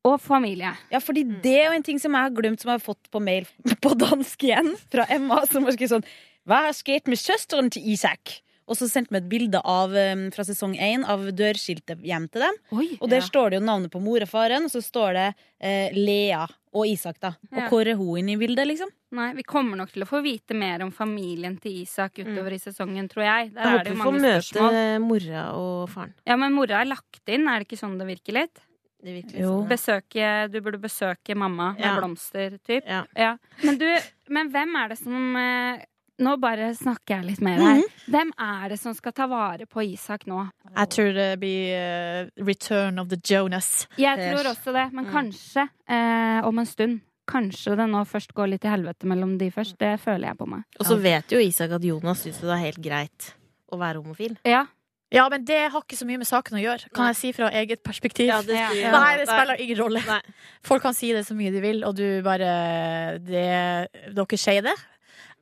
og 0.04 0.20
familie. 0.20 0.72
Ja, 0.90 0.98
fordi 0.98 1.22
det 1.42 1.56
er 1.60 1.66
jo 1.70 1.76
en 1.76 1.84
ting 1.86 1.98
som 2.02 2.14
jeg 2.14 2.22
har 2.28 2.34
glemt, 2.34 2.60
som 2.62 2.70
jeg 2.72 2.80
har 2.80 2.86
fått 2.86 3.10
på 3.10 3.20
mail 3.22 3.44
på 3.82 3.92
dansk 3.98 4.42
igjen, 4.46 4.72
fra 4.90 5.06
Emma, 5.10 5.42
som 5.50 5.66
har 5.66 5.74
skrevet 5.76 5.96
sånn 5.96 6.06
Hva 6.46 6.64
har 6.68 6.74
skjedd 6.74 7.06
med 7.10 7.18
søsteren 7.18 7.70
til 7.70 7.86
Isak? 7.94 8.38
Og 8.68 8.76
så 8.78 8.88
sendte 8.88 9.10
vi 9.10 9.18
et 9.18 9.28
bilde 9.28 9.60
av, 9.64 9.90
fra 10.32 10.44
sesong 10.44 10.76
én 10.78 11.04
av 11.08 11.20
dørskiltet 11.34 12.00
hjem 12.06 12.28
til 12.30 12.40
dem. 12.46 12.54
Oi, 12.72 12.98
Og 13.00 13.08
der 13.10 13.20
Ja. 13.20 13.26
står 13.26 13.50
det 13.50 13.60
jo 13.60 13.66
navnet 13.66 13.90
på 13.90 14.00
mor 14.00 14.20
og 14.22 14.28
faren, 14.28 14.64
og 14.64 14.70
så 14.70 14.80
står 14.82 15.12
det 15.14 15.34
eh, 15.60 15.90
Lea 15.94 16.46
og 16.72 16.86
Isak, 16.86 17.18
da. 17.20 17.34
Og 17.52 17.58
Ja. 17.58 17.68
hvor 17.68 17.86
er 17.86 17.96
hun 17.96 18.18
inne 18.18 18.32
i 18.32 18.36
bildet, 18.36 18.66
liksom? 18.66 18.88
Nei, 19.12 19.34
Vi 19.34 19.42
kommer 19.42 19.76
nok 19.76 19.92
til 19.92 20.02
å 20.02 20.06
få 20.08 20.22
vite 20.22 20.54
mer 20.54 20.80
om 20.82 20.90
familien 20.90 21.60
til 21.60 21.82
Isak 21.82 22.14
utover 22.18 22.52
i 22.52 22.58
sesongen, 22.58 23.08
tror 23.10 23.24
jeg. 23.24 23.52
Der 23.54 23.60
Jeg 23.60 23.66
er 23.66 23.78
håper 23.78 23.84
det 23.84 23.92
vi 23.92 23.98
får 24.00 24.20
møte 24.20 25.00
mora 25.00 25.52
og 25.54 25.88
faren. 25.90 26.14
Ja, 26.26 26.36
Men 26.36 26.52
mora 26.54 26.80
er 26.80 26.86
lagt 26.86 27.20
inn, 27.28 27.46
er 27.48 27.58
det 27.58 27.68
ikke 27.68 27.78
sånn 27.82 27.98
det 27.98 28.06
virker 28.06 28.32
litt? 28.32 28.58
Det 29.04 29.24
virker 29.24 29.38
Jo. 29.40 29.50
sånn. 29.66 29.68
Besøke, 29.68 30.50
du 30.52 30.60
burde 30.60 30.80
besøke 30.80 31.34
mamma 31.36 31.72
med 31.74 31.80
Ja. 31.84 31.98
blomster, 32.00 32.58
typ. 32.64 32.84
Ja. 32.86 33.04
Ja. 33.16 33.36
Men 33.64 33.76
du, 33.76 33.98
men 34.30 34.50
hvem 34.52 34.76
er 34.76 34.88
det 34.90 34.98
som 34.98 35.36
eh, 35.36 35.84
Nå 36.22 36.36
bare 36.42 36.70
snakker 36.78 37.16
jeg 37.18 37.24
litt 37.32 37.40
mer 37.44 37.58
her. 37.60 37.80
Mhm. 37.82 38.10
Hvem 38.14 38.32
er 38.46 38.68
det 38.72 38.78
som 38.80 38.94
skal 38.94 39.12
ta 39.16 39.26
vare 39.30 39.66
på 39.66 39.82
Isak 39.84 40.26
nå? 40.30 40.44
Jeg 40.76 40.88
tror 40.94 41.12
det 41.16 41.28
blir 41.42 41.72
uh, 41.76 42.44
Return 42.46 42.98
of 43.02 43.08
the 43.10 43.18
Jonas. 43.18 43.86
Jeg 44.00 44.18
tror 44.30 44.50
også 44.52 44.72
det, 44.76 44.86
men 44.92 45.04
Mm. 45.06 45.12
kanskje 45.12 45.66
uh, 45.90 46.46
om 46.48 46.58
en 46.62 46.66
stund. 46.66 47.00
Kanskje 47.28 47.76
det 47.78 47.86
nå 47.88 48.00
først 48.04 48.32
går 48.34 48.48
litt 48.50 48.64
i 48.66 48.68
helvete 48.72 49.06
mellom 49.06 49.36
de 49.38 49.50
først. 49.54 49.76
Det 49.78 49.94
føler 50.02 50.28
jeg 50.32 50.38
på 50.38 50.46
meg. 50.50 50.64
Og 50.80 50.86
så 50.86 50.96
vet 51.00 51.30
jo 51.30 51.38
Isak 51.38 51.70
at 51.70 51.84
Jonas 51.86 52.22
syns 52.24 52.40
det 52.42 52.50
er 52.50 52.62
helt 52.66 52.82
greit 52.82 53.34
å 53.72 53.78
være 53.78 54.02
homofil. 54.02 54.36
Ja, 54.44 54.66
Ja, 55.12 55.26
men 55.28 55.44
det 55.44 55.70
har 55.70 55.82
ikke 55.82 55.92
så 55.98 56.06
mye 56.08 56.16
med 56.16 56.24
saken 56.26 56.56
å 56.56 56.60
gjøre, 56.62 56.86
kan 56.96 57.10
jeg 57.10 57.16
si 57.18 57.32
fra 57.36 57.50
eget 57.52 57.82
perspektiv. 57.84 58.28
Ja, 58.30 58.38
det 58.40 58.54
Ja. 58.56 58.92
Nei, 58.94 59.18
det 59.18 59.26
spiller 59.28 59.60
ingen 59.60 59.76
rolle. 59.76 60.00
Nei. 60.06 60.20
Folk 60.64 60.80
kan 60.86 60.94
si 60.96 61.12
det 61.12 61.26
så 61.26 61.34
mye 61.36 61.52
de 61.52 61.60
vil, 61.60 61.84
og 61.84 61.94
du 61.98 62.22
bare 62.24 63.18
det, 63.20 63.88
Dere 64.16 64.38
sier 64.40 64.62
det? 64.64 64.74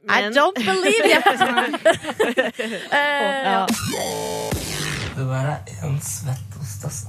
I 0.09 0.31
don't 0.31 0.57
believe 0.57 1.05
you! 1.05 1.21
uh, 1.21 2.93
Ja. 3.51 3.67
Det 5.17 5.27
der 5.27 5.49
er 5.51 5.59
en 5.85 6.01
svett 6.01 6.57
ost, 6.61 6.85
altså. 6.85 7.09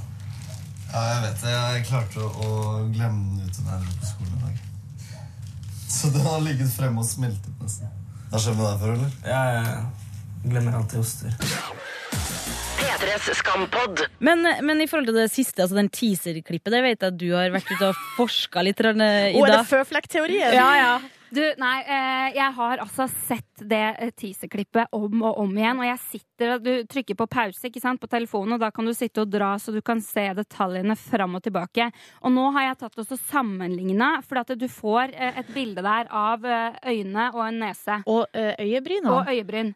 Ja, 0.91 0.99
jeg 1.13 1.21
vet 1.23 1.43
det. 1.45 1.53
Jeg 1.55 1.85
klarte 1.87 2.19
å, 2.19 2.27
å 2.27 2.49
glemme 2.91 3.37
den 3.37 3.47
ute 3.47 3.63
da 3.63 3.77
jeg 3.77 3.85
dro 3.85 3.93
på 4.01 4.09
skolen 4.09 4.33
i 4.35 4.41
dag. 4.43 4.57
Så 5.91 6.11
den 6.11 6.27
har 6.27 6.43
ligget 6.43 6.73
fremme 6.75 6.99
og 6.99 7.07
smeltet 7.07 7.63
nesten. 7.63 7.87
Det 8.27 8.35
har 8.35 8.43
skjedd 8.43 8.59
med 8.59 8.67
deg 8.67 8.83
før, 8.83 8.91
eller? 8.97 9.15
Ja, 9.27 9.41
jeg 9.55 10.51
glemmer 10.51 10.77
alltid 10.81 10.99
oster. 10.99 11.31
Men, 14.19 14.43
men 14.67 14.83
i 14.83 14.87
forhold 14.89 15.07
til 15.09 15.17
det 15.21 15.29
siste, 15.31 15.63
altså 15.63 15.79
den 15.79 15.89
teaser-klippet, 15.93 16.71
det 16.73 16.83
vet 16.83 16.99
jeg 16.99 17.13
at 17.13 17.17
du 17.19 17.27
har 17.31 17.51
vært 17.55 17.71
ute 17.71 17.89
og 17.93 18.03
forska 18.17 18.63
litt, 18.67 18.83
i 18.83 18.91
eh, 18.91 19.39
Oh, 19.39 19.47
er 19.47 19.53
det 19.53 19.57
det 19.61 19.65
føflekkteorien? 19.71 20.55
Ja, 20.57 20.69
ja. 20.75 20.93
Du, 21.31 21.39
nei, 21.61 21.77
eh, 21.87 22.33
jeg 22.35 22.53
har 22.57 22.81
altså 22.83 23.05
sett 23.07 23.61
det 23.63 23.83
eh, 24.03 24.09
teaserklippet 24.19 24.91
om 24.91 25.21
og 25.23 25.37
om 25.39 25.53
igjen. 25.55 25.79
Og 25.79 25.87
jeg 25.87 26.01
sitter 26.03 26.55
og 26.57 26.65
du 26.65 26.71
trykker 26.91 27.15
på 27.15 27.27
pause 27.31 27.69
ikke 27.69 27.83
sant, 27.83 28.01
på 28.01 28.09
telefonen, 28.11 28.57
og 28.57 28.63
da 28.65 28.67
kan 28.75 28.87
du 28.87 28.91
sitte 28.95 29.23
og 29.23 29.31
dra 29.31 29.53
så 29.55 29.71
du 29.71 29.79
kan 29.85 30.01
se 30.03 30.25
detaljene 30.35 30.97
fram 30.99 31.39
og 31.39 31.45
tilbake. 31.45 31.87
Og 32.19 32.35
nå 32.35 32.49
har 32.57 32.67
jeg 32.67 32.81
tatt 32.81 32.99
også 33.05 33.19
sammenligna, 33.29 34.17
for 34.27 34.41
at 34.43 34.51
du 34.59 34.67
får 34.71 35.15
eh, 35.15 35.39
et 35.39 35.53
bilde 35.55 35.85
der 35.85 36.11
av 36.11 36.43
øyne 36.43 37.29
og 37.31 37.45
en 37.47 37.63
nese. 37.63 38.01
Og 38.11 38.27
øyebryn 38.35 38.59
øyebrynene. 38.67 39.15
Og 39.15 39.31
øyebryn. 39.31 39.73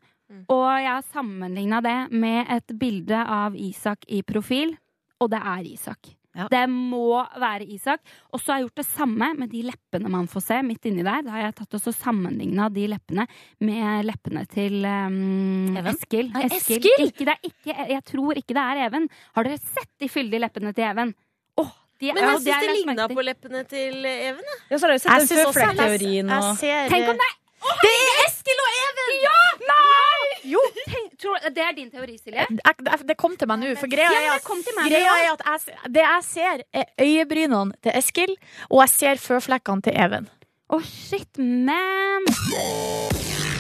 Og 0.52 0.68
jeg 0.82 0.92
har 0.92 1.08
sammenligna 1.14 1.82
det 1.86 1.98
med 2.12 2.52
et 2.52 2.78
bilde 2.80 3.24
av 3.24 3.56
Isak 3.56 4.08
i 4.10 4.24
profil, 4.28 4.76
og 5.22 5.32
det 5.32 5.40
er 5.40 5.72
Isak. 5.72 6.16
Ja. 6.36 6.48
Det 6.52 6.64
må 6.70 7.22
være 7.40 7.66
Isak. 7.72 8.02
Og 8.34 8.42
så 8.42 8.52
har 8.52 8.60
jeg 8.60 8.68
gjort 8.68 8.82
det 8.82 8.88
samme 8.90 9.30
med 9.40 9.52
de 9.54 9.62
leppene 9.70 10.12
man 10.12 10.28
får 10.32 10.44
se 10.50 10.58
midt 10.68 10.88
inni 10.90 11.06
der. 11.06 11.24
Da 11.24 11.36
har 11.36 11.46
jeg 11.46 11.56
tatt 11.62 11.78
og 11.80 11.96
sammenligna 11.96 12.68
de 12.74 12.88
leppene 12.92 13.28
med 13.64 14.10
leppene 14.10 14.44
til 14.52 14.84
um, 14.84 15.78
Eskil. 15.80 16.34
Nei, 16.34 16.50
Eskil! 16.50 16.84
Ikke, 17.06 17.24
det 17.24 17.38
er 17.38 17.50
ikke, 17.50 17.78
jeg 17.94 18.04
tror 18.12 18.42
ikke 18.42 18.58
det 18.58 18.66
er 18.66 18.84
Even. 18.90 19.08
Har 19.38 19.48
dere 19.48 19.62
sett 19.64 19.92
de 20.02 20.12
fyldige 20.12 20.44
leppene 20.44 20.76
til 20.76 20.88
Even? 20.90 21.16
Åh, 21.62 21.72
de, 22.02 22.12
Men 22.12 22.22
jeg 22.26 22.36
syns 22.36 22.52
er 22.52 22.60
det 22.60 22.70
lagt 22.74 22.80
ligna 22.82 23.08
på 23.16 23.26
leppene 23.30 23.64
til 23.72 24.12
Even. 24.12 24.44
jeg. 24.44 24.62
Ja, 24.70 24.78
så 24.78 24.90
har 24.90 24.96
jeg 24.98 25.06
den 25.06 25.16
også 25.16 25.36
jeg, 25.36 25.40
jeg 25.40 26.28
og 26.36 26.52
ser 26.60 26.92
Tenk 26.92 27.14
om 27.14 27.24
det 27.24 27.32
er 27.32 27.42
Det 27.86 27.94
er 27.96 28.24
Eskil 28.26 28.64
og 28.66 28.80
Even! 28.84 29.14
Ja! 29.24 29.40
Nei! 29.72 30.26
Jo! 30.52 30.66
Tenk, 30.84 31.15
tror, 31.26 31.42
det 31.58 31.66
er 31.66 31.76
din 31.78 31.92
teori, 31.92 32.16
Silje? 32.22 32.46
Jeg- 32.46 32.78
Det 32.86 33.08
det 33.10 33.18
kom 33.18 33.36
til 33.38 33.50
meg 33.50 33.60
nå, 33.60 33.74
for 33.82 33.90
greia 33.92 34.08
er 34.14 34.30
det 34.30 34.38
at, 34.38 34.48
greia 34.88 35.18
er 35.26 35.34
at 35.34 35.46
jeg, 35.46 35.78
det 35.98 36.06
jeg 36.06 36.24
ser, 36.30 36.64
er 36.74 36.86
øyebrynene 37.02 37.74
til 37.82 37.92
Eskil, 37.98 38.36
og 38.70 38.82
jeg 38.86 38.90
ser 38.96 39.22
føflekkene 39.26 39.82
til 39.90 39.94
Even. 40.06 40.30
Å, 40.66 40.80
shit, 40.82 41.38
man! 41.38 42.26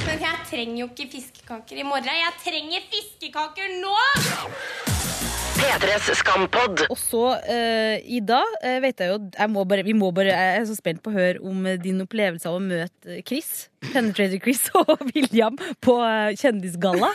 Men 0.05 0.21
jeg 0.21 0.37
trenger 0.49 0.79
jo 0.79 0.87
ikke 0.89 1.05
fiskekaker 1.11 1.77
i 1.81 1.85
morgen. 1.85 2.09
Jeg 2.09 2.33
trenger 2.41 2.85
fiskekaker 2.93 3.75
nå! 3.81 3.93
P3s 5.55 6.09
Skampod. 6.19 6.81
Og 6.91 6.97
så, 6.99 7.21
uh, 7.39 7.95
Ida, 8.17 8.41
uh, 8.41 8.77
vet 8.83 8.99
jeg 8.99 9.13
jo 9.13 9.19
jeg 9.37 9.51
må 9.53 9.63
bare, 9.69 9.85
Vi 9.87 9.93
må 9.95 10.09
bare, 10.15 10.33
Jeg 10.33 10.59
er 10.59 10.65
så 10.67 10.75
spent 10.75 10.99
på 11.03 11.13
å 11.13 11.15
høre 11.15 11.39
om 11.47 11.61
eh, 11.69 11.77
din 11.79 12.01
opplevelse 12.03 12.49
av 12.49 12.57
å 12.57 12.63
møte 12.63 13.21
Chris, 13.25 13.69
Penetrator 13.93 14.41
Chris 14.43 14.65
og 14.75 14.91
William 15.13 15.55
på 15.85 15.95
uh, 16.01 16.33
Kjendisgalla. 16.35 17.13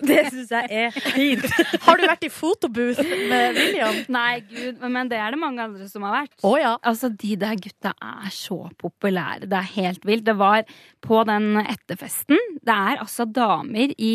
Det 0.08 0.18
syns 0.30 0.52
jeg 0.54 0.82
er 0.84 0.94
fint. 1.12 1.46
Har 1.86 2.00
du 2.00 2.06
vært 2.08 2.26
i 2.26 2.30
fotobooth 2.32 3.02
med 3.30 3.58
William? 3.58 3.98
Nei, 4.12 4.42
gud, 4.48 4.82
men 4.92 5.10
det 5.10 5.18
er 5.20 5.34
det 5.34 5.40
mange 5.42 5.64
andre 5.64 5.88
som 5.90 6.06
har 6.06 6.22
vært. 6.22 6.36
Oh, 6.46 6.56
ja. 6.60 6.76
Altså, 6.80 7.10
De 7.12 7.34
der 7.40 7.58
gutta 7.60 7.94
er 7.96 8.30
så 8.34 8.60
populære. 8.80 9.48
Det 9.50 9.58
er 9.58 9.74
helt 9.76 10.06
vilt. 10.08 10.26
Det 10.28 10.36
var 10.40 10.64
på 11.04 11.24
den 11.28 11.56
etterfesten. 11.64 12.40
Det 12.62 12.78
er 12.92 13.02
altså 13.02 13.26
damer 13.28 13.92
i 13.98 14.14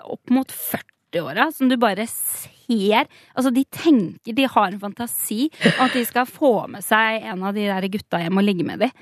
opp 0.00 0.30
mot 0.30 0.52
40-åra 0.54 1.48
som 1.54 1.70
du 1.70 1.74
bare 1.80 2.06
ser 2.06 2.60
Altså, 2.70 3.50
de 3.50 3.64
tenker, 3.66 4.30
de 4.36 4.44
har 4.46 4.68
en 4.70 4.78
fantasi 4.78 5.48
om 5.72 5.80
at 5.88 5.96
de 5.96 6.04
skal 6.06 6.28
få 6.30 6.52
med 6.70 6.84
seg 6.86 7.24
en 7.26 7.42
av 7.48 7.56
de 7.56 7.64
der 7.66 7.88
gutta 7.90 8.20
hjem 8.22 8.38
og 8.38 8.46
ligge 8.46 8.66
med 8.68 8.84
dem. 8.84 8.92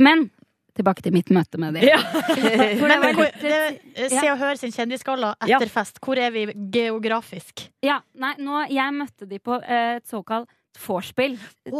Men 0.00 0.30
tilbake 0.78 1.04
til 1.04 1.14
mitt 1.14 1.32
møte 1.34 1.60
med 1.60 1.78
dem. 1.78 1.88
Ja. 1.88 1.98
Men 2.80 3.02
var 3.02 3.16
hvor, 3.18 3.32
det, 3.42 4.08
Se 4.12 4.24
og 4.32 4.38
Hør 4.40 4.60
sin 4.60 4.74
kjendisgalla 4.74 5.34
etter 5.46 5.72
fest. 5.72 6.00
Hvor 6.04 6.20
er 6.20 6.32
vi 6.34 6.46
geografisk? 6.74 7.66
Ja, 7.84 8.00
nei, 8.18 8.34
nå, 8.42 8.64
jeg 8.72 8.94
møtte 8.96 9.28
de 9.28 9.40
på 9.42 9.58
eh, 9.60 9.98
et 9.98 10.08
såkalt 10.08 10.48
vorspiel 10.76 11.36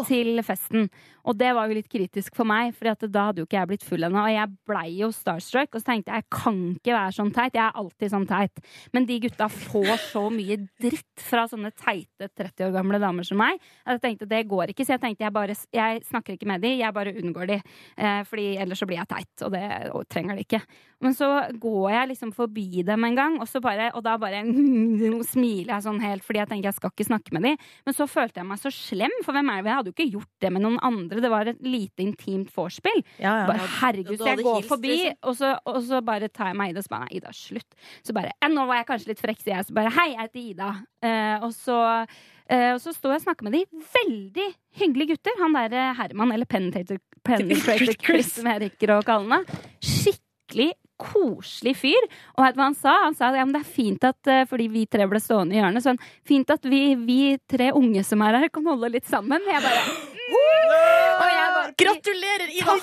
til 0.08 0.40
festen. 0.46 0.88
Og 1.28 1.36
det 1.36 1.50
var 1.52 1.68
jo 1.68 1.76
litt 1.76 1.90
kritisk 1.92 2.36
for 2.38 2.48
meg, 2.48 2.72
for 2.76 2.88
da 2.88 3.26
hadde 3.28 3.42
jo 3.42 3.46
ikke 3.48 3.58
jeg 3.58 3.68
blitt 3.68 3.84
full 3.84 4.06
ennå. 4.06 4.22
Og 4.22 4.32
jeg 4.32 4.52
blei 4.68 4.86
jo 4.96 5.10
starstruck, 5.12 5.74
og 5.74 5.82
så 5.82 5.90
tenkte 5.90 6.12
jeg 6.14 6.24
jeg 6.24 6.26
kan 6.34 6.56
ikke 6.72 6.94
være 6.94 7.14
sånn 7.14 7.32
teit. 7.36 7.58
Jeg 7.58 7.64
er 7.66 7.80
alltid 7.82 8.12
sånn 8.14 8.26
teit. 8.28 8.62
Men 8.96 9.06
de 9.08 9.18
gutta 9.26 9.48
får 9.52 9.92
så 10.08 10.24
mye 10.32 10.56
dritt 10.80 11.24
fra 11.28 11.44
sånne 11.50 11.70
teite 11.76 12.30
30 12.32 12.68
år 12.68 12.74
gamle 12.78 13.00
damer 13.02 13.28
som 13.28 13.40
meg. 13.40 13.60
at 13.84 13.98
Jeg 13.98 14.04
tenkte 14.06 14.30
det 14.30 14.42
går 14.48 14.72
ikke, 14.72 14.86
så 14.86 14.96
jeg 14.96 15.04
tenkte 15.04 15.26
jeg 15.26 15.36
bare 15.36 15.56
Jeg 15.74 16.02
snakker 16.08 16.34
ikke 16.34 16.48
med 16.48 16.64
de, 16.64 16.74
jeg 16.80 16.96
bare 16.96 17.14
unngår 17.14 17.52
de. 17.52 17.60
Eh, 17.96 18.22
fordi 18.24 18.48
ellers 18.64 18.80
så 18.80 18.88
blir 18.88 19.02
jeg 19.02 19.12
teit, 19.12 19.44
og 19.44 19.52
det 19.52 19.64
og 19.92 20.08
trenger 20.08 20.38
de 20.38 20.46
ikke. 20.46 20.62
Men 21.04 21.14
så 21.14 21.28
går 21.60 21.90
jeg 21.92 22.08
liksom 22.14 22.32
forbi 22.34 22.82
dem 22.82 23.04
en 23.04 23.14
gang, 23.18 23.38
og, 23.38 23.46
så 23.48 23.60
bare, 23.62 23.92
og 23.94 24.02
da 24.02 24.16
bare 24.18 24.42
smiler 25.32 25.76
jeg 25.76 25.84
sånn 25.84 26.00
helt 26.02 26.24
fordi 26.26 26.40
jeg 26.42 26.50
tenker 26.50 26.70
jeg 26.70 26.78
skal 26.78 26.94
ikke 26.94 27.10
snakke 27.10 27.36
med 27.36 27.46
de. 27.46 27.54
Men 27.86 27.94
så 27.94 28.08
følte 28.10 28.40
jeg 28.40 28.48
meg 28.48 28.62
så 28.62 28.72
slem, 28.78 29.14
for 29.26 29.36
hvem 29.36 29.50
er 29.52 29.60
det? 29.60 29.70
Jeg 29.70 29.80
hadde 29.80 29.90
jo 29.90 29.96
ikke 29.96 30.08
gjort 30.16 30.30
det 30.44 30.52
med 30.54 30.64
noen 30.64 30.78
andre. 30.86 31.22
Det 31.24 31.30
var 31.32 31.50
et 31.50 31.60
lite 31.66 32.04
intimt 32.04 32.52
vorspiel. 32.54 33.02
Ja, 33.18 33.34
ja. 33.42 33.44
Bare, 33.50 33.68
herregud, 33.80 34.16
så 34.20 34.30
jeg 34.30 34.42
går 34.46 34.58
hilst, 34.60 34.70
forbi, 34.70 34.94
liksom. 34.94 35.20
og 35.22 35.38
så, 35.38 35.52
og 35.68 35.78
så 35.90 36.00
bare 36.06 36.30
tar 36.32 36.52
jeg 36.52 36.58
meg 36.60 36.72
Ida 36.72 36.82
og 36.82 36.86
så 36.86 36.94
bare 36.94 37.06
Nei, 37.08 37.20
Ida, 37.20 37.34
slutt. 37.36 37.78
Så 38.06 38.16
bare 38.16 38.32
ja, 38.34 38.50
Nå 38.52 38.64
var 38.68 38.80
jeg 38.80 38.88
kanskje 38.88 39.12
litt 39.12 39.22
frekk, 39.22 39.44
sier 39.44 39.56
jeg. 39.56 39.68
Så 39.68 39.76
bare 39.76 39.92
Hei, 39.98 40.08
jeg 40.14 40.24
heter 40.24 40.42
Ida. 40.42 40.72
Uh, 41.04 41.46
og 41.46 41.52
så 41.56 41.78
uh, 42.02 42.72
og 42.72 42.80
så 42.82 42.94
står 42.96 43.14
jeg 43.14 43.22
og 43.22 43.26
snakker 43.26 43.48
med 43.48 43.58
de. 43.58 43.62
Veldig 43.98 44.48
hyggelige 44.80 45.14
gutter. 45.14 45.38
Han 45.42 45.56
der 45.56 45.74
eh, 45.76 45.94
Herman, 45.98 46.34
eller 46.34 46.48
Penetrator, 46.48 47.00
Penetrator 47.28 47.98
Chris, 48.00 48.32
som 48.38 48.48
jeg 48.50 48.64
rekker 48.66 48.94
å 48.94 49.02
kalle 49.06 49.40
han. 49.40 49.64
Skikkelig 49.84 50.72
koselig 51.00 51.74
fyr. 51.80 52.08
Og 52.36 52.44
vet 52.44 52.56
du 52.56 52.60
hva 52.60 52.68
han 52.68 52.76
sa? 52.78 52.94
Han 53.06 53.16
sa 53.18 53.30
ja, 53.34 53.46
men 53.46 53.54
det 53.56 53.62
er 53.64 53.70
fint 53.72 54.04
at 54.08 54.30
eh, 54.30 54.44
Fordi 54.50 54.68
vi 54.72 54.84
tre 54.90 55.06
ble 55.10 55.20
stående 55.22 55.56
i 55.56 55.60
hjørnet. 55.60 55.84
så 55.84 55.92
Sånn, 55.92 56.02
fint 56.28 56.50
at 56.52 56.66
vi, 56.68 56.82
vi 57.00 57.20
tre 57.50 57.70
unge 57.76 58.04
som 58.04 58.22
er 58.26 58.38
her, 58.42 58.50
kan 58.52 58.66
holde 58.68 58.90
litt 58.92 59.08
sammen. 59.08 59.44
Jeg 59.48 59.64
bare 59.64 59.82
Og 60.28 61.28
jeg 61.32 61.50
bare 61.56 61.74
Gratulerer! 61.78 62.48
High 62.58 62.80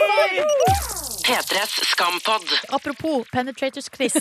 five! 0.00 0.94
P3s 1.24 1.78
skampod. 1.88 2.44
Apropos 2.76 3.24
Penetrators 3.32 3.88
Chris, 3.88 4.12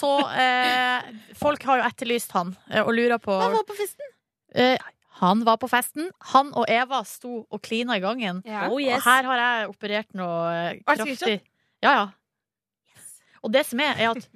så 0.00 0.12
eh, 0.30 1.10
Folk 1.36 1.66
har 1.68 1.82
jo 1.82 1.88
etterlyst 1.90 2.32
han 2.32 2.54
eh, 2.70 2.80
og 2.80 2.94
lurer 2.96 3.20
på 3.20 3.36
Han 3.36 3.58
var 3.58 3.66
på 3.68 3.76
festen! 3.76 4.08
Eh, 4.56 4.78
han 5.20 5.42
var 5.44 5.58
på 5.60 5.68
festen. 5.68 6.06
Han 6.32 6.48
og 6.56 6.64
Eva 6.72 7.02
sto 7.04 7.42
og 7.44 7.60
klina 7.60 7.98
i 7.98 8.00
gangen. 8.00 8.38
Ja. 8.48 8.70
Oh, 8.72 8.78
yes. 8.80 9.02
Og 9.02 9.04
her 9.04 9.26
har 9.28 9.42
jeg 9.42 9.66
operert 9.68 10.14
noe 10.16 10.38
eh, 10.54 10.78
kraftig. 10.88 11.34
Ja, 11.82 11.92
ja. 11.96 12.08
Og 13.42 13.52
det 13.54 13.64
som 13.66 13.80
er, 13.80 13.96
er 13.96 14.10
at 14.16 14.28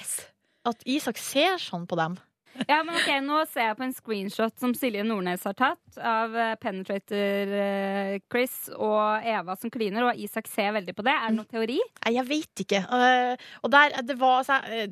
At 0.68 0.82
Isak 0.84 1.16
ser 1.16 1.56
sånn 1.56 1.86
på 1.88 1.96
dem. 1.96 2.18
Ja, 2.66 2.80
men 2.84 2.94
ok, 2.96 3.08
Nå 3.24 3.40
ser 3.50 3.70
jeg 3.70 3.76
på 3.78 3.84
en 3.86 3.94
screenshot 3.94 4.54
som 4.60 4.72
Silje 4.76 5.04
Nordnes 5.06 5.44
har 5.46 5.54
tatt 5.56 5.98
av 5.98 6.34
eh, 6.36 6.52
Penetrator 6.60 7.52
eh, 7.56 8.16
Chris 8.30 8.56
og 8.74 9.26
Eva 9.26 9.56
som 9.58 9.72
kliner, 9.72 10.08
og 10.08 10.18
Isak 10.20 10.48
ser 10.50 10.72
veldig 10.76 10.94
på 10.96 11.04
det. 11.06 11.14
Er 11.14 11.30
det 11.30 11.38
noen 11.38 11.50
teori? 11.50 11.78
Nei, 12.04 12.12
jeg 12.16 12.26
vet 12.28 12.62
ikke. 12.64 12.82
Eh, 12.84 13.46
og 13.64 13.72
der, 13.72 13.94
det 14.06 14.16
var 14.20 14.40
altså, 14.42 14.58
eh, 14.70 14.90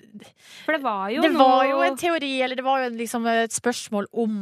For 0.65 0.77
det 0.77 0.83
var 0.85 1.13
jo 1.15 1.25
Det 1.25 1.33
noe 1.35 1.49
var 1.49 1.67
jo 1.71 1.83
en 1.87 1.99
teori, 2.01 2.33
eller 2.47 2.59
det 2.61 2.67
var 2.67 2.85
jo 2.85 2.93
liksom, 2.97 3.29
et 3.45 3.55
spørsmål 3.57 4.09
om 4.25 4.39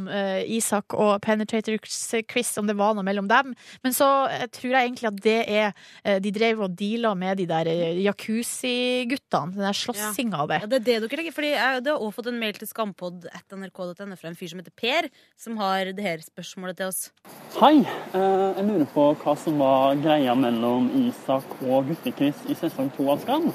Isak 0.47 0.95
og 0.97 1.17
Penetrator 1.25 1.77
Chris, 1.83 2.53
om 2.59 2.69
det 2.69 2.77
var 2.77 2.95
noe 2.97 3.05
mellom 3.05 3.27
dem. 3.29 3.53
Men 3.83 3.95
så 3.95 4.09
tror 4.53 4.71
jeg 4.73 4.91
egentlig 4.91 5.09
at 5.09 5.21
det 5.23 5.37
er 5.47 6.19
De 6.23 6.31
drev 6.33 6.61
og 6.65 6.75
deala 6.77 7.13
med 7.17 7.41
de 7.41 7.47
der 7.49 7.69
jacuzzi-guttene. 8.05 9.53
Den 9.55 9.65
der 9.67 9.77
slåssinga 9.77 10.43
av 10.43 10.51
det. 10.51 10.61
Ja, 10.63 10.69
det 10.71 10.79
er 10.79 10.85
det 10.85 10.97
dere 11.07 11.21
tenker. 11.21 11.35
Fordi 11.35 11.51
jeg 11.53 11.77
hadde 11.79 11.95
også 11.95 12.15
fått 12.19 12.31
en 12.31 12.39
mail 12.41 12.57
til 12.57 12.69
skampod.nrk.no 13.07 14.15
fra 14.17 14.29
en 14.29 14.35
fyr 14.35 14.51
som 14.51 14.59
heter 14.59 14.73
Per, 14.75 15.09
som 15.37 15.57
har 15.57 15.91
det 15.93 16.03
her 16.03 16.21
spørsmålet 16.23 16.77
til 16.77 16.87
oss. 16.87 17.11
Hei, 17.59 17.79
eh, 18.13 18.53
jeg 18.57 18.65
lurer 18.67 18.85
på 18.93 19.15
hva 19.23 19.35
som 19.37 19.57
var 19.59 19.95
greia 19.95 20.35
mellom 20.35 20.89
Isak 21.07 21.45
og 21.63 21.87
Gutte-Chris 21.87 22.45
i 22.49 22.55
sesong 22.55 22.91
to 22.95 23.09
av 23.11 23.21
Skam. 23.21 23.51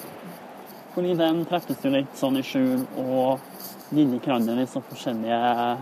Fordi 0.95 1.15
de 1.17 1.45
treffes 1.49 1.85
jo 1.85 1.91
litt 1.91 2.17
sånn 2.17 2.37
i 2.37 2.45
skjul 2.45 2.85
og 3.01 3.41
vinner 3.93 4.21
krangler 4.21 4.61
i 4.61 4.67
så 4.69 4.83
forskjellige 4.85 5.79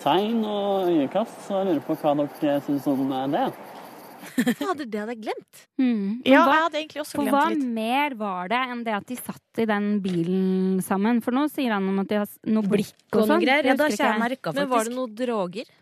tegn 0.00 0.44
og 0.48 0.88
øyekast, 0.88 1.42
så 1.46 1.60
jeg 1.60 1.66
lurer 1.66 1.84
på 1.84 1.96
hva 2.00 2.14
dere 2.40 2.60
syns 2.64 2.86
om 2.88 3.10
det. 3.32 3.50
Fader, 4.20 4.86
det 4.86 5.00
hadde 5.00 5.14
jeg 5.14 5.22
glemt. 5.24 5.62
Mm. 5.80 6.20
Ja, 6.28 6.44
hva, 6.44 6.54
jeg 6.54 6.64
hadde 6.66 6.80
egentlig 6.80 7.02
også 7.02 7.18
glemt 7.18 7.34
hva 7.34 7.42
det 7.48 7.58
Hva 7.60 7.74
mer 7.80 8.16
var 8.20 8.52
det 8.52 8.62
enn 8.74 8.84
det 8.86 8.94
at 8.96 9.10
de 9.10 9.18
satt 9.18 9.62
i 9.62 9.66
den 9.70 9.90
bilen 10.04 10.80
sammen? 10.84 11.20
For 11.24 11.36
nå 11.36 11.46
sier 11.52 11.74
han 11.76 11.88
om 11.90 12.00
at 12.02 12.10
de 12.10 12.20
har 12.22 12.32
noe 12.52 12.70
blikk 12.70 12.96
og 13.14 13.22
Og 13.22 13.28
sånn. 13.32 13.46
Ja, 13.46 13.60
da 13.74 13.90
ikke 13.90 14.06
jeg 14.06 14.22
merka 14.22 14.52
faktisk. 14.52 14.60
Men 14.60 14.72
var 14.72 14.88
det 14.88 14.94
noen 14.96 15.10
noe 15.10 15.20
droger? 15.22 15.76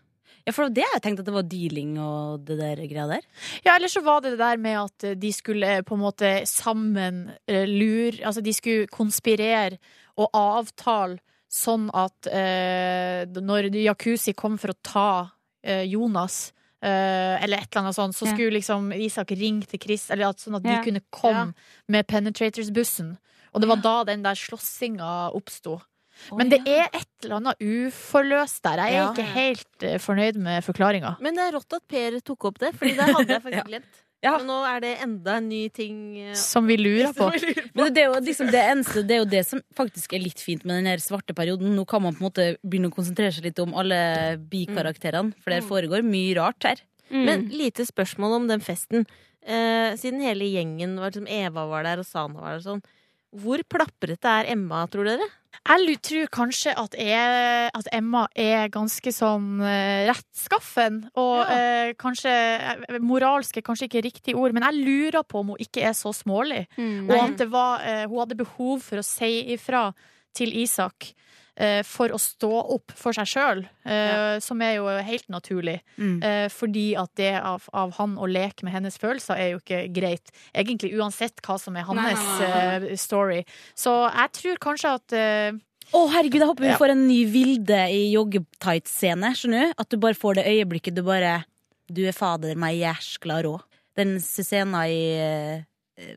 Ja, 0.47 0.53
for 0.55 0.71
det 0.73 0.85
har 0.85 0.95
jeg 0.95 1.03
tenkt 1.05 1.21
at 1.21 1.27
det 1.27 1.35
var 1.35 1.47
dealing 1.51 1.95
og 2.01 2.45
det 2.47 2.55
der 2.57 2.79
greia 2.89 3.07
der. 3.11 3.25
Ja, 3.65 3.75
eller 3.75 3.91
så 3.91 4.01
var 4.05 4.23
det 4.23 4.33
det 4.33 4.41
der 4.41 4.61
med 4.61 4.77
at 4.81 5.07
de 5.19 5.31
skulle 5.35 5.73
eh, 5.77 5.81
på 5.85 5.97
en 5.97 6.03
måte 6.03 6.29
sammen 6.49 7.25
eh, 7.45 7.67
lure 7.67 8.23
Altså 8.25 8.41
de 8.41 8.53
skulle 8.55 8.87
konspirere 8.93 9.77
og 10.19 10.31
avtale 10.35 11.19
sånn 11.49 11.89
at 11.97 12.29
eh, 12.29 13.25
når 13.41 13.71
Jacuzzi 13.73 14.35
kom 14.37 14.57
for 14.61 14.73
å 14.73 14.79
ta 14.85 15.11
eh, 15.65 15.83
Jonas 15.89 16.51
eller 16.87 17.57
et 17.59 17.67
eller 17.75 17.81
annet 17.83 17.95
sånt, 17.95 18.15
så 18.15 18.27
skulle 18.29 18.51
liksom 18.55 18.91
Isak 18.95 19.31
ringe 19.31 19.65
til 19.67 19.79
Chris, 19.83 20.09
eller 20.11 20.29
at, 20.29 20.37
sånn 20.39 20.55
at 20.55 20.63
de 20.63 20.69
Ja. 20.77 20.81
kunne 20.83 21.01
komme 21.11 21.53
med 21.87 22.07
Penetrators-bussen. 22.07 23.17
Og 23.53 23.61
det 23.61 23.67
var 23.67 23.77
da 23.83 24.03
den 24.05 24.21
der 24.23 24.35
slåssinga 24.35 25.33
oppsto. 25.35 25.81
Men 26.35 26.49
det 26.49 26.59
er 26.67 26.87
et 26.93 27.07
eller 27.23 27.35
annet 27.39 27.61
uforløst 27.63 28.61
der. 28.63 28.77
Jeg 28.77 28.93
er 28.93 28.99
Ja. 28.99 29.11
ikke 29.13 29.33
helt 29.33 29.83
eh, 29.83 29.97
fornøyd 29.97 30.35
med 30.35 30.63
forklaringa. 30.63 31.17
Men 31.21 31.35
det 31.35 31.43
er 31.47 31.51
rått 31.57 31.73
at 31.73 31.87
Per 31.87 32.19
tok 32.19 32.45
opp 32.45 32.59
det, 32.59 32.73
Fordi 32.75 32.95
det 32.95 33.05
hadde 33.15 33.27
jeg 33.27 33.41
faktisk 33.47 33.65
glemt. 33.67 34.03
Ja. 34.19 34.33
Men 34.35 34.49
nå 34.49 34.57
er 34.67 34.81
det 34.83 34.89
enda 35.05 35.37
en 35.39 35.45
ny 35.47 35.61
ting 35.71 35.99
eh, 36.19 36.33
Som 36.35 36.65
vi 36.67 36.75
lurer 36.75 37.13
på. 37.17 37.29
vi 37.31 37.39
lurer 37.45 37.69
på. 37.69 37.77
Men 37.79 37.93
det 37.95 38.01
er 38.03 38.09
jo 38.09 38.17
liksom 38.25 38.49
det 38.51 38.63
eneste 38.73 39.03
Det 39.07 39.15
er 39.15 39.21
jo 39.21 39.29
det 39.31 39.43
som 39.47 39.61
faktisk 39.77 40.17
er 40.17 40.23
litt 40.25 40.43
fint 40.43 40.65
med 40.67 40.81
den 40.81 40.89
her 40.91 40.99
svarte 41.03 41.35
perioden. 41.37 41.71
Nå 41.77 41.85
kan 41.87 42.03
man 42.03 42.17
på 42.17 42.23
en 42.25 42.27
måte 42.27 42.47
begynne 42.67 42.91
å 42.91 42.95
konsentrere 42.97 43.31
seg 43.35 43.47
litt 43.47 43.61
om 43.63 43.71
alle 43.79 43.99
bikarakterene, 44.51 45.31
for 45.39 45.55
det 45.55 45.63
foregår 45.69 46.03
mye 46.05 46.35
rart 46.39 46.67
her. 46.67 46.83
Mm. 47.09 47.23
Men 47.25 47.47
lite 47.55 47.85
spørsmål 47.87 48.35
om 48.41 48.47
den 48.51 48.61
festen. 48.61 49.07
Eh, 49.39 49.95
siden 49.97 50.19
hele 50.21 50.45
gjengen 50.51 50.97
var 50.99 51.13
liksom 51.13 51.29
Eva 51.31 51.63
var 51.71 51.87
der 51.87 52.03
og 52.03 52.07
Sana 52.09 52.41
var 52.43 52.57
der 52.57 52.59
og 52.59 52.67
sånn. 52.67 52.83
Hvor 53.35 53.61
plaprete 53.69 54.39
er 54.41 54.49
Emma, 54.55 54.85
tror 54.89 55.05
dere? 55.11 55.27
Jeg 55.69 55.97
tror 56.01 56.29
kanskje 56.33 56.71
at, 56.77 56.95
jeg, 56.97 57.69
at 57.75 57.87
Emma 57.93 58.23
er 58.37 58.71
ganske 58.73 59.11
sånn 59.13 59.59
eh, 59.61 60.07
rettskaffen. 60.07 61.01
Og 61.19 61.51
eh, 61.51 61.91
kanskje 61.99 62.31
eh, 62.33 62.97
Moralsk 63.03 63.59
er 63.59 63.65
kanskje 63.65 63.89
ikke 63.89 64.05
riktig 64.07 64.37
ord, 64.39 64.55
men 64.55 64.65
jeg 64.65 64.79
lurer 64.79 65.25
på 65.27 65.43
om 65.43 65.53
hun 65.53 65.61
ikke 65.61 65.83
er 65.89 65.93
så 65.97 66.13
smålig. 66.15 66.63
Mm. 66.79 67.09
Og 67.09 67.15
at 67.19 67.37
det 67.41 67.49
var, 67.53 67.85
eh, 67.85 68.05
hun 68.07 68.23
hadde 68.23 68.39
behov 68.39 68.81
for 68.87 69.01
å 69.01 69.05
si 69.05 69.51
ifra 69.53 69.89
til 70.37 70.55
Isak 70.57 71.11
for 71.83 72.07
å 72.15 72.19
stå 72.21 72.49
opp 72.75 72.93
for 72.95 73.11
seg 73.17 73.27
sjøl, 73.27 73.61
eh, 73.85 74.39
som 74.39 74.61
er 74.63 74.77
jo 74.77 74.85
helt 74.87 75.27
naturlig. 75.27 75.79
Mm. 75.99 76.17
Eh, 76.23 76.47
fordi 76.53 76.85
at 76.97 77.11
det 77.19 77.33
av, 77.41 77.65
av 77.75 77.91
han 77.97 78.13
å 78.17 78.27
leke 78.31 78.63
med 78.63 78.73
hennes 78.77 78.95
følelser 78.97 79.35
er 79.35 79.49
jo 79.53 79.59
ikke 79.59 79.81
greit. 79.93 80.31
Egentlig 80.55 80.93
uansett 80.95 81.41
hva 81.43 81.57
som 81.59 81.75
er 81.75 81.83
hans 81.89 81.99
Nei, 81.99 82.13
nei, 82.15 82.49
nei, 82.79 82.91
eh, 82.93 82.95
story. 83.01 83.41
Så 83.75 83.91
jeg 84.07 84.31
tror 84.39 84.61
kanskje 84.69 84.93
at 85.01 85.13
eh, 85.19 85.51
Å, 85.89 86.03
herregud, 86.13 86.39
jeg 86.43 86.47
håper 86.51 86.63
vi 86.67 86.69
Ja. 86.69 86.77
får 86.77 86.91
en 86.93 87.07
ny 87.07 87.19
Vilde 87.33 87.79
i 87.91 88.01
joggetights-scene. 88.13 89.31
Skjønner 89.35 89.69
du? 89.69 89.73
At 89.81 89.89
du 89.89 89.97
bare 89.97 90.13
får 90.17 90.35
det 90.39 90.45
øyeblikket 90.51 90.95
du 90.95 91.01
bare 91.03 91.43
Du 91.89 92.03
er 92.05 92.13
fader 92.13 92.53
meg 92.55 92.77
jæskla 92.77 93.39
rå. 93.43 93.55
Den 93.97 94.19
scenen 94.21 94.75
i 94.85 94.99
eh, 95.17 95.63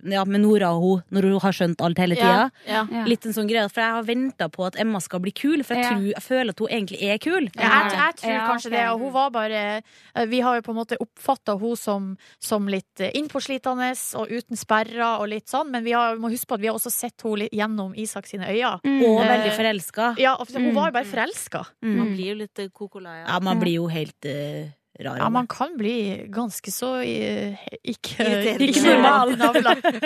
Ja, 0.05 0.25
med 0.25 0.41
Nora 0.41 0.69
og 0.77 0.83
hun, 0.83 1.03
når 1.11 1.23
hun 1.31 1.41
har 1.43 1.53
skjønt 1.53 1.81
alt 1.83 1.99
hele 1.99 2.15
tida. 2.15 2.51
Ja. 2.69 2.83
Ja. 2.91 3.05
Litt 3.09 3.25
en 3.27 3.33
sånn 3.35 3.49
greie, 3.51 3.69
For 3.73 3.81
jeg 3.83 3.91
har 3.97 4.03
venta 4.07 4.49
på 4.49 4.67
at 4.67 4.77
Emma 4.79 5.01
skal 5.01 5.21
bli 5.21 5.33
kul, 5.33 5.63
for 5.65 5.75
jeg, 5.75 5.85
Ja. 5.85 5.91
tror, 5.91 6.07
jeg 6.13 6.23
føler 6.23 6.51
at 6.51 6.59
hun 6.63 6.69
egentlig 6.69 7.01
er 7.03 7.19
kul. 7.19 7.49
Ja, 7.57 7.71
jeg, 7.89 7.93
jeg 7.99 8.17
tror 8.21 8.33
Ja, 8.33 8.47
kanskje 8.47 8.71
det. 8.71 8.85
Og 8.93 9.01
hun 9.01 9.13
var 9.13 9.31
bare 9.31 9.83
eh, 10.15 10.27
Vi 10.27 10.41
har 10.41 10.55
jo 10.57 10.63
på 10.63 10.71
en 10.71 10.77
måte 10.79 10.97
oppfatta 11.01 11.59
hun 11.59 11.77
som, 11.77 12.17
som 12.39 12.69
litt 12.69 13.01
eh, 13.01 13.11
innpåslitende 13.15 13.91
og 14.21 14.31
uten 14.31 14.57
sperrer 14.57 15.19
og 15.21 15.29
litt 15.29 15.49
sånn, 15.49 15.71
men 15.71 15.85
vi 15.85 15.93
har, 15.93 16.17
må 16.17 16.31
huske 16.31 16.47
på 16.47 16.55
at 16.55 16.61
vi 16.61 16.69
har 16.71 16.75
også 16.79 16.91
sett 16.93 17.23
henne 17.23 17.39
litt 17.45 17.53
gjennom 17.53 17.95
Isak 17.97 18.27
sine 18.27 18.47
øyne. 18.47 18.79
Mm. 18.85 19.03
Og 19.03 19.21
Eh, 19.23 19.29
veldig 19.29 19.53
forelska. 19.57 20.15
Ja, 20.19 20.37
hun 20.39 20.47
Mm. 20.63 20.75
var 20.75 20.89
jo 20.89 20.93
bare 20.93 21.05
forelska. 21.05 21.67
Man 21.83 22.15
blir 22.17 22.27
jo 22.33 22.35
litt 22.35 22.55
kokolai 22.55 22.93
kokolaya. 22.93 23.27
Ja, 23.29 23.41
man 23.41 23.59
blir 23.61 23.75
jo 23.81 23.87
helt 23.89 24.25
eh, 24.25 24.71
rar. 25.01 25.17
Ja, 25.19 25.29
man 25.33 25.47
kan 25.47 25.77
bli 25.79 26.27
ganske 26.33 26.73
så 26.73 26.97
eh, 27.01 27.57
ikke, 27.83 28.27
ikke 28.61 28.83
normal. 28.85 29.33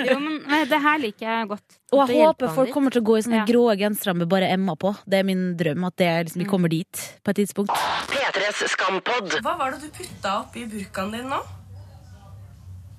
Jo, 0.06 0.18
men 0.22 0.36
eh, 0.52 0.64
det 0.70 0.80
her 0.82 1.00
liker 1.02 1.26
jeg 1.26 1.48
godt. 1.50 1.78
Og 1.92 2.02
jeg 2.04 2.22
håper 2.22 2.52
folk 2.54 2.72
kommer 2.74 2.94
til 2.94 3.02
å 3.02 3.06
gå 3.10 3.16
i 3.18 3.24
sånne 3.26 3.40
Ja. 3.42 3.46
grå 3.48 3.64
gensere 3.78 4.14
med 4.14 4.30
bare 4.30 4.50
Emma 4.54 4.76
på. 4.78 4.94
Det 5.06 5.20
er 5.20 5.26
min 5.26 5.44
drøm. 5.58 5.86
At 5.88 5.96
det, 6.00 6.10
liksom, 6.28 6.42
vi 6.42 6.48
kommer 6.50 6.72
dit 6.72 7.02
på 7.22 7.32
et 7.34 7.40
tidspunkt. 7.42 7.74
P3s 8.12 8.62
skampod. 8.74 9.38
Hva 9.42 9.56
var 9.58 9.74
det 9.74 9.86
du 9.86 9.90
putta 9.98 10.40
oppi 10.44 10.66
burkaen 10.70 11.14
din 11.14 11.28
nå? 11.30 11.40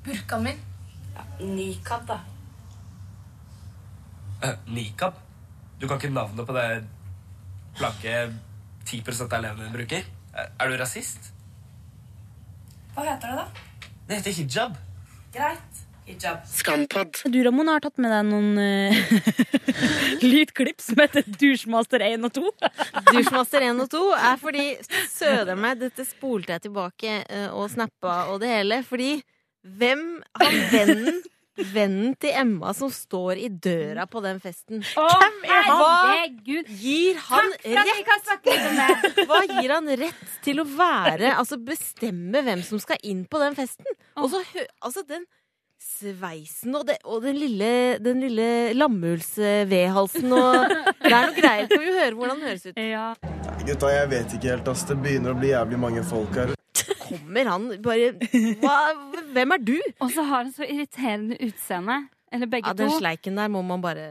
Burkaen 0.08 0.44
min. 0.50 0.60
Nikab, 1.40 2.04
da. 2.10 2.20
Eh, 4.44 4.60
nikab? 4.70 5.18
Du 5.80 5.88
kan 5.88 5.98
ikke 6.00 6.14
navnet 6.14 6.46
på 6.48 6.54
det 6.58 6.68
blanke 7.78 8.14
10 8.88 9.04
av 9.26 9.34
elevene 9.40 9.74
bruker? 9.74 10.06
Er, 10.34 10.54
er 10.60 10.72
du 10.72 10.78
rasist? 10.80 11.32
Hva 12.98 13.04
heter 13.06 13.30
det, 13.30 13.36
da? 13.38 13.90
Det 14.08 14.16
heter 14.18 14.34
hijab. 14.34 14.78
Greit. 15.30 15.82
Hijab. 16.08 16.40
Skampod. 16.50 17.20
Du 17.30 17.38
Ramona 17.46 17.76
har 17.76 17.84
tatt 17.84 18.00
med 18.02 18.10
deg 18.10 18.24
noen 18.26 18.58
uh, 18.58 19.20
lydklipp 20.32 20.82
som 20.82 21.04
heter 21.04 21.28
Dusjmaster 21.30 22.02
1 22.02 22.26
og 22.26 22.34
2. 22.40 22.54
Dusjmaster 23.12 23.68
1 23.68 23.84
og 23.86 23.92
2 23.94 24.02
er 24.18 24.42
fordi 24.42 24.66
Søder 25.14 25.60
meg, 25.62 25.78
dette 25.84 26.08
spolte 26.10 26.56
jeg 26.56 26.66
tilbake 26.66 27.20
uh, 27.30 27.52
og 27.60 27.70
snappa 27.76 28.18
og 28.32 28.42
det 28.42 28.50
hele. 28.56 28.82
Fordi 28.88 29.12
hvem 29.78 30.08
Han 30.42 30.60
vennen 30.74 31.22
Vennen 31.58 32.14
til 32.22 32.36
Emma 32.38 32.74
som 32.78 32.92
står 32.94 33.40
i 33.42 33.48
døra 33.50 34.06
på 34.10 34.22
den 34.26 34.38
festen. 34.44 34.84
Hvem 34.94 35.40
er 35.48 35.64
han? 35.66 35.80
Hva 35.80 36.68
gir 36.84 37.18
han 37.30 37.50
det. 37.64 37.74
Hva 39.30 39.42
gir 39.56 39.74
han 39.74 39.90
rett 40.04 40.38
til 40.46 40.62
å 40.62 40.68
være 40.70 41.34
Altså 41.40 41.58
bestemme 41.58 42.44
hvem 42.46 42.62
som 42.66 42.80
skal 42.84 43.02
inn 43.04 43.26
på 43.30 43.42
den 43.42 43.58
festen? 43.58 43.90
Og 44.22 44.30
så 44.34 44.44
hø- 44.54 44.70
Altså, 44.86 45.04
den 45.10 45.26
sveisen 45.78 46.74
og, 46.76 46.88
det, 46.90 46.98
og 47.06 47.22
den 47.24 47.38
lille, 47.38 47.68
den 48.02 48.22
lille 48.26 48.74
lammehullsvedhalsen 48.78 50.32
og 50.34 50.72
Det 51.08 51.12
er 51.14 51.28
noe 51.30 51.36
greier. 51.38 51.68
Kan 51.70 51.84
vi 51.84 51.92
høre 51.94 52.14
hvordan 52.18 52.42
det 52.42 52.50
høres 52.50 52.66
ut? 52.66 52.80
Gutta, 53.68 53.92
jeg 53.94 54.10
vet 54.14 54.34
ikke 54.38 54.50
helt, 54.54 54.68
ass. 54.74 54.84
Det 54.90 54.98
begynner 55.02 55.34
å 55.36 55.40
bli 55.40 55.52
jævlig 55.54 55.80
mange 55.82 56.04
folk 56.08 56.34
her. 56.40 56.54
Kommer 57.00 57.46
han 57.52 57.70
bare 57.82 58.12
hva, 58.62 58.76
Hvem 59.34 59.52
er 59.58 59.58
du? 59.64 59.78
Og 60.02 60.12
så 60.12 60.24
har 60.24 60.44
han 60.44 60.52
så 60.54 60.64
irriterende 60.68 61.38
utseende. 61.48 62.08
Eller 62.34 62.46
begge 62.52 62.68
Ja, 62.68 62.74
Den 62.76 62.90
to. 62.92 62.98
sleiken 63.00 63.38
der 63.40 63.48
må 63.48 63.62
man 63.64 63.80
bare 63.82 64.02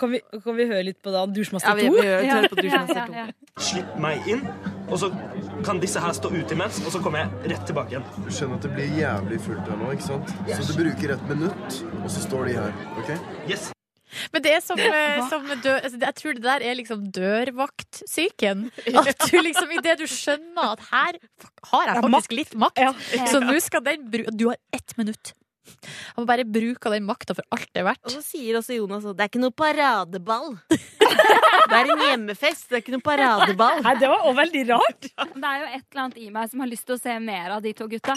Kan 0.00 0.10
vi, 0.14 0.20
kan 0.44 0.56
vi 0.56 0.64
høre 0.70 0.84
litt 0.86 1.02
på 1.04 1.10
da 1.12 1.20
Ja, 1.26 1.26
Douchemaster 1.26 1.74
2? 1.74 1.76
vi- 1.76 1.90
vi 1.90 2.06
hører- 2.06 2.48
på 2.48 2.56
Dusjmaster 2.56 2.62
Douchemaster 2.62 3.00
ja, 3.00 3.06
2. 3.06 3.12
ja. 3.12 3.26
Slipp 3.58 3.98
meg 4.00 4.28
inn, 4.28 4.46
og 4.88 4.98
så 4.98 5.10
kan 5.64 5.78
disse 5.82 6.00
her 6.00 6.12
stå 6.16 6.30
ute 6.32 6.52
imens, 6.56 6.78
og 6.86 6.92
så 6.92 7.02
kommer 7.02 7.18
jeg 7.18 7.50
rett 7.52 7.66
tilbake 7.66 7.90
igjen. 7.92 8.04
Du 8.24 8.30
skjønner 8.30 8.54
at 8.56 8.62
det 8.62 8.72
blir 8.72 8.88
jævlig 8.96 9.40
fullt 9.44 9.68
her 9.68 9.76
nå, 9.76 9.90
ikke 9.92 10.06
sant? 10.06 10.32
Så 10.48 10.72
du 10.72 10.82
bruker 10.84 11.12
et 11.12 11.28
minutt, 11.28 11.82
og 12.02 12.08
så 12.08 12.22
står 12.24 12.46
de 12.48 12.52
her, 12.56 12.72
ok? 12.96 13.10
Yes. 13.50 13.72
Men 14.32 14.44
det 14.44 14.54
er 14.56 14.62
som, 14.64 14.78
eh, 14.78 15.20
som 15.28 15.46
dø, 15.64 15.74
altså, 15.78 16.00
Jeg 16.00 16.16
tror 16.20 16.38
det 16.38 16.44
der 16.46 16.64
er 16.70 16.78
liksom 16.78 17.04
dørvaktsyken. 17.12 18.64
At 19.02 19.28
du 19.28 19.36
liksom 19.42 19.76
idet 19.78 19.98
du 20.00 20.06
skjønner 20.10 20.74
at 20.74 20.88
her 20.92 21.20
har 21.72 21.86
jeg 21.92 22.02
faktisk 22.06 22.36
litt 22.36 22.56
makt, 22.58 22.82
så 23.30 23.42
nå 23.42 23.58
skal 23.62 23.84
den 23.86 24.10
bru 24.12 24.26
Du 24.32 24.48
har 24.52 24.60
ett 24.72 24.96
minutt. 24.98 25.34
Han 26.16 26.26
bare 26.26 26.44
bruke 26.44 26.90
den 26.90 27.04
makta 27.06 27.36
for 27.38 27.46
alt 27.54 27.68
det 27.72 27.84
er 27.84 27.94
Og 28.02 28.10
så 28.10 28.22
sier 28.24 28.58
også 28.58 28.76
Jonas 28.76 29.06
at 29.06 29.16
det 29.16 29.24
er 29.24 29.30
ikke 29.30 29.42
noe 29.44 29.54
paradeball. 29.54 30.56
Det 31.72 31.78
er 31.78 31.88
en 31.92 32.00
hjemmefest, 32.04 32.66
det 32.68 32.76
er 32.76 32.80
ikke 32.82 32.92
noe 32.92 33.04
paradeball. 33.04 33.78
Nei, 33.84 33.92
det 34.00 34.08
var 34.10 34.26
også 34.26 34.36
veldig 34.36 34.62
rart. 34.72 35.06
Det 35.06 35.46
er 35.46 35.62
jo 35.62 35.68
et 35.70 35.84
eller 35.86 36.02
annet 36.02 36.18
i 36.20 36.28
meg 36.34 36.50
som 36.50 36.64
har 36.64 36.68
lyst 36.68 36.84
til 36.88 36.98
å 36.98 37.00
se 37.00 37.14
mer 37.22 37.54
av 37.56 37.62
de 37.64 37.72
to 37.78 37.86
gutta. 37.88 38.16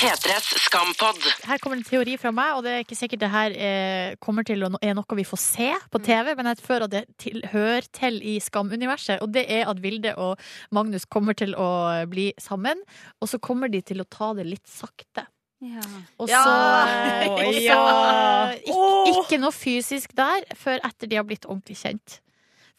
P3s 0.00 0.54
Skampod. 0.64 1.18
Her 1.44 1.58
kommer 1.60 1.76
en 1.76 1.84
teori 1.84 2.14
fra 2.16 2.30
meg, 2.32 2.54
og 2.56 2.64
det 2.64 2.72
er 2.72 2.84
ikke 2.86 2.96
sikkert 2.96 3.20
det 3.20 3.28
her 3.34 3.52
eh, 3.52 4.14
kommer 4.24 4.46
til 4.48 4.64
å 4.64 4.70
er 4.80 4.94
noe 4.96 5.18
vi 5.18 5.26
får 5.28 5.40
se 5.42 5.66
på 5.92 6.00
TV, 6.06 6.30
men 6.38 6.48
jeg 6.48 6.62
føler 6.64 6.86
at 6.86 6.94
det 6.94 7.02
til, 7.20 7.42
hører 7.52 7.84
til 7.92 8.16
i 8.24 8.38
Skam-universet, 8.40 9.20
og 9.20 9.34
det 9.34 9.44
er 9.52 9.68
at 9.68 9.82
Vilde 9.84 10.14
og 10.16 10.40
Magnus 10.72 11.04
kommer 11.04 11.36
til 11.36 11.52
å 11.52 11.68
bli 12.08 12.30
sammen, 12.40 12.80
og 13.20 13.28
så 13.28 13.42
kommer 13.44 13.68
de 13.68 13.82
til 13.84 14.00
å 14.00 14.08
ta 14.08 14.32
det 14.38 14.48
litt 14.48 14.64
sakte. 14.72 15.26
Ja. 15.60 15.84
Og 16.16 16.32
så, 16.32 16.32
Ja! 16.32 16.88
eh, 17.26 17.36
og 17.36 17.52
så 17.52 17.64
Ja! 17.66 17.84
ikke, 18.56 19.20
ikke 19.20 19.42
noe 19.44 19.52
fysisk 19.52 20.16
der 20.16 20.48
før 20.56 20.80
etter 20.88 21.12
de 21.12 21.20
har 21.20 21.28
blitt 21.28 21.44
ordentlig 21.44 21.76
kjent. 21.82 22.22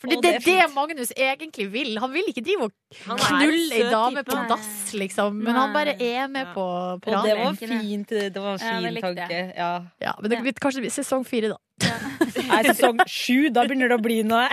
For 0.01 0.09
det, 0.09 0.17
det 0.23 0.29
det 0.41 0.53
er 0.57 0.65
det. 0.65 0.73
Magnus 0.73 1.11
egentlig 1.13 1.67
vil. 1.69 1.91
Han 2.01 2.09
vil 2.09 2.29
ikke 2.31 2.41
drive 2.41 2.67
og 2.67 2.71
er 3.05 3.19
knulle 3.21 3.75
ei 3.77 3.83
dame 3.85 4.23
type. 4.23 4.31
på 4.31 4.37
dass, 4.49 4.93
liksom. 4.97 5.35
Men 5.45 5.53
han 5.59 5.75
bare 5.75 5.93
er 6.01 6.27
med 6.27 6.49
på 6.55 6.63
Og 6.65 7.03
det 7.05 7.35
var 7.37 7.53
fint. 7.59 8.09
Det 8.09 8.41
var 8.41 8.57
en 8.57 8.59
Ja, 8.59 8.71
det 8.73 8.81
fin 8.81 8.93
likte 8.95 9.11
tanke. 9.13 9.41
Ja. 9.57 9.71
Ja, 10.01 10.15
men 10.21 10.33
det 10.33 10.41
blir 10.41 10.57
kanskje 10.57 10.89
sesong 10.89 11.25
fire, 11.27 11.53
da. 11.53 11.59
Nei, 12.49 12.63
sesong 12.71 12.97
sju, 13.09 13.49
da 13.53 13.63
begynner 13.69 13.93
det 13.93 13.97
å 13.99 14.01
bli 14.01 14.19
noe 14.25 14.49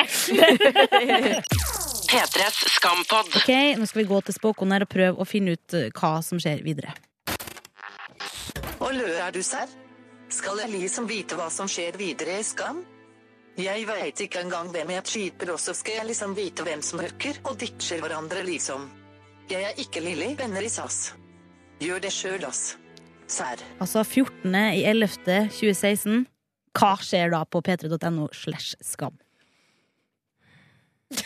P3s 2.09 2.61
Skampod. 2.77 3.33
Ok, 3.37 3.51
Nå 3.81 3.89
skal 3.89 4.03
vi 4.03 4.07
gå 4.09 4.21
til 4.29 4.37
spåkoner 4.37 4.85
og 4.85 4.93
prøve 4.93 5.17
å 5.21 5.27
finne 5.29 5.57
ut 5.57 5.77
eh, 5.77 5.89
hva 5.97 6.19
som 6.25 6.41
skjer 6.41 6.61
videre. 6.65 6.93
Og 8.79 8.93
lø 8.97 9.11
er 9.17 9.33
du 9.35 9.43
serr? 9.45 9.69
Skal 10.33 10.61
liksom 10.69 11.09
vite 11.09 11.37
hva 11.41 11.49
som 11.53 11.69
skjer 11.69 11.97
videre 12.01 12.39
i 12.41 12.45
Skam? 12.45 12.85
Jeg 13.59 13.89
veit 13.89 14.21
ikke 14.23 14.45
engang 14.45 14.69
hvem 14.71 14.93
jeg 14.95 15.11
cheater, 15.11 15.51
og 15.51 15.59
så 15.59 15.73
skal 15.75 15.97
jeg 15.97 16.07
liksom 16.13 16.35
vite 16.39 16.63
hvem 16.63 16.83
som 16.85 17.01
hooker 17.03 17.41
og 17.43 17.57
ditcher 17.59 17.99
hverandre, 18.05 18.45
liksom. 18.47 18.85
Jeg 19.51 19.65
er 19.67 19.81
ikke 19.83 20.03
Lilly, 20.05 20.37
venner 20.39 20.63
i 20.63 20.71
SAS. 20.71 21.17
Gjør 21.83 22.05
det 22.05 22.13
sjøl, 22.15 22.45
ass. 22.47 22.77
Serr. 23.27 23.59
Altså 23.83 24.05
14. 24.05 24.55
i 24.79 24.85
11. 24.87 25.49
2016. 25.51 26.29
Hva 26.79 26.93
skjer 27.03 27.35
da 27.35 27.43
på 27.51 27.59
p3.no 27.67 28.29
slash 28.31 28.79
skam? 28.79 29.19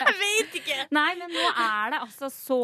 Jeg 0.00 0.14
vet 0.18 0.54
ikke! 0.58 0.76
Nei, 0.94 1.12
men 1.18 1.30
nå 1.30 1.44
er 1.62 1.92
det 1.94 2.00
altså 2.02 2.26
så 2.32 2.56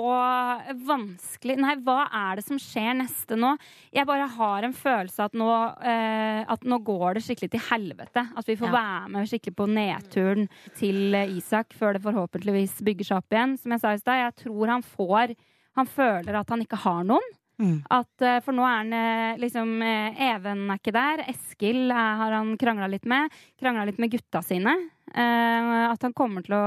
vanskelig 0.89 1.55
Nei, 1.63 1.75
hva 1.87 2.01
er 2.11 2.41
det 2.41 2.45
som 2.49 2.59
skjer 2.61 2.97
neste 2.99 3.39
nå? 3.39 3.53
Jeg 3.95 4.09
bare 4.09 4.27
har 4.35 4.67
en 4.67 4.75
følelse 4.77 5.27
at 5.29 5.37
nå, 5.39 5.49
eh, 5.87 6.43
at 6.51 6.67
nå 6.67 6.81
går 6.87 7.19
det 7.19 7.25
skikkelig 7.29 7.53
til 7.55 7.65
helvete. 7.69 8.27
At 8.37 8.51
vi 8.51 8.57
får 8.59 8.73
Ja. 8.73 8.75
være 8.81 9.09
med 9.15 9.31
skikkelig 9.31 9.57
på 9.63 9.69
nedturen 9.71 10.49
til 10.81 11.15
Isak 11.39 11.77
før 11.79 11.95
det 11.97 12.03
forhåpentligvis 12.07 12.81
bygger 12.87 13.11
seg 13.13 13.23
opp 13.23 13.31
igjen. 13.37 13.57
Som 13.63 13.77
jeg 13.77 13.85
sa 13.85 13.95
i 13.95 14.03
stad, 14.03 14.23
jeg 14.25 14.37
tror 14.47 14.75
han 14.75 14.83
får 14.87 15.37
Han 15.77 15.85
føler 15.93 16.39
at 16.41 16.49
han 16.49 16.63
ikke 16.65 16.79
har 16.81 17.03
noen. 17.05 17.27
Mm. 17.63 17.81
At, 17.89 18.13
eh, 18.21 18.39
for 18.45 18.57
nå 18.57 18.65
er 18.69 18.79
han 18.83 18.93
eh, 18.93 19.39
liksom 19.41 19.71
eh, 19.81 20.19
Even 20.29 20.67
er 20.69 20.81
ikke 20.81 20.93
der. 20.97 21.25
Eskil 21.33 21.91
har 21.95 22.37
han 22.37 22.55
krangla 22.61 22.89
litt 22.93 23.09
med. 23.09 23.33
Krangla 23.61 23.87
litt 23.89 24.01
med 24.03 24.13
gutta 24.13 24.43
sine. 24.45 24.77
Uh, 25.07 25.87
at 25.87 26.03
han 26.03 26.15
kommer 26.17 26.45
til 26.47 26.57
å 26.59 26.67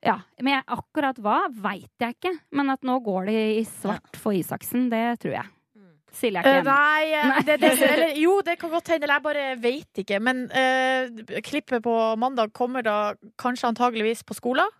Ja. 0.00 0.16
Men 0.40 0.54
jeg, 0.54 0.64
akkurat 0.72 1.18
hva 1.20 1.38
veit 1.52 1.92
jeg 2.00 2.16
ikke. 2.16 2.34
Men 2.56 2.72
at 2.72 2.86
nå 2.86 3.00
går 3.04 3.28
det 3.28 3.40
i 3.60 3.64
svart 3.68 4.16
for 4.16 4.32
Isaksen, 4.32 4.88
det 4.92 5.20
tror 5.20 5.36
jeg. 5.36 5.50
Silje 6.10 6.40
er 6.40 6.46
ikke 6.46 6.54
enig. 6.58 6.66
nei, 6.66 7.02
eh, 7.14 7.42
det, 7.46 7.56
det, 7.62 7.70
eller, 7.86 8.16
jo, 8.24 8.40
det 8.46 8.56
kan 8.58 8.72
godt 8.72 8.90
hende. 8.90 9.06
Eller 9.06 9.18
jeg 9.20 9.26
bare 9.28 9.46
veit 9.62 10.02
ikke. 10.02 10.20
Men 10.22 10.46
uh, 10.50 11.40
klippet 11.46 11.84
på 11.84 11.96
mandag 12.20 12.54
kommer 12.56 12.86
da 12.86 12.98
kanskje 13.40 13.70
antageligvis 13.70 14.24
på 14.26 14.36
skolen. 14.38 14.78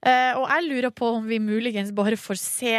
Eh, 0.00 0.32
og 0.32 0.46
jeg 0.48 0.64
lurer 0.64 0.92
på 0.96 1.10
om 1.18 1.26
vi 1.28 1.36
muligens 1.42 1.90
bare 1.92 2.16
får 2.16 2.38
se 2.40 2.76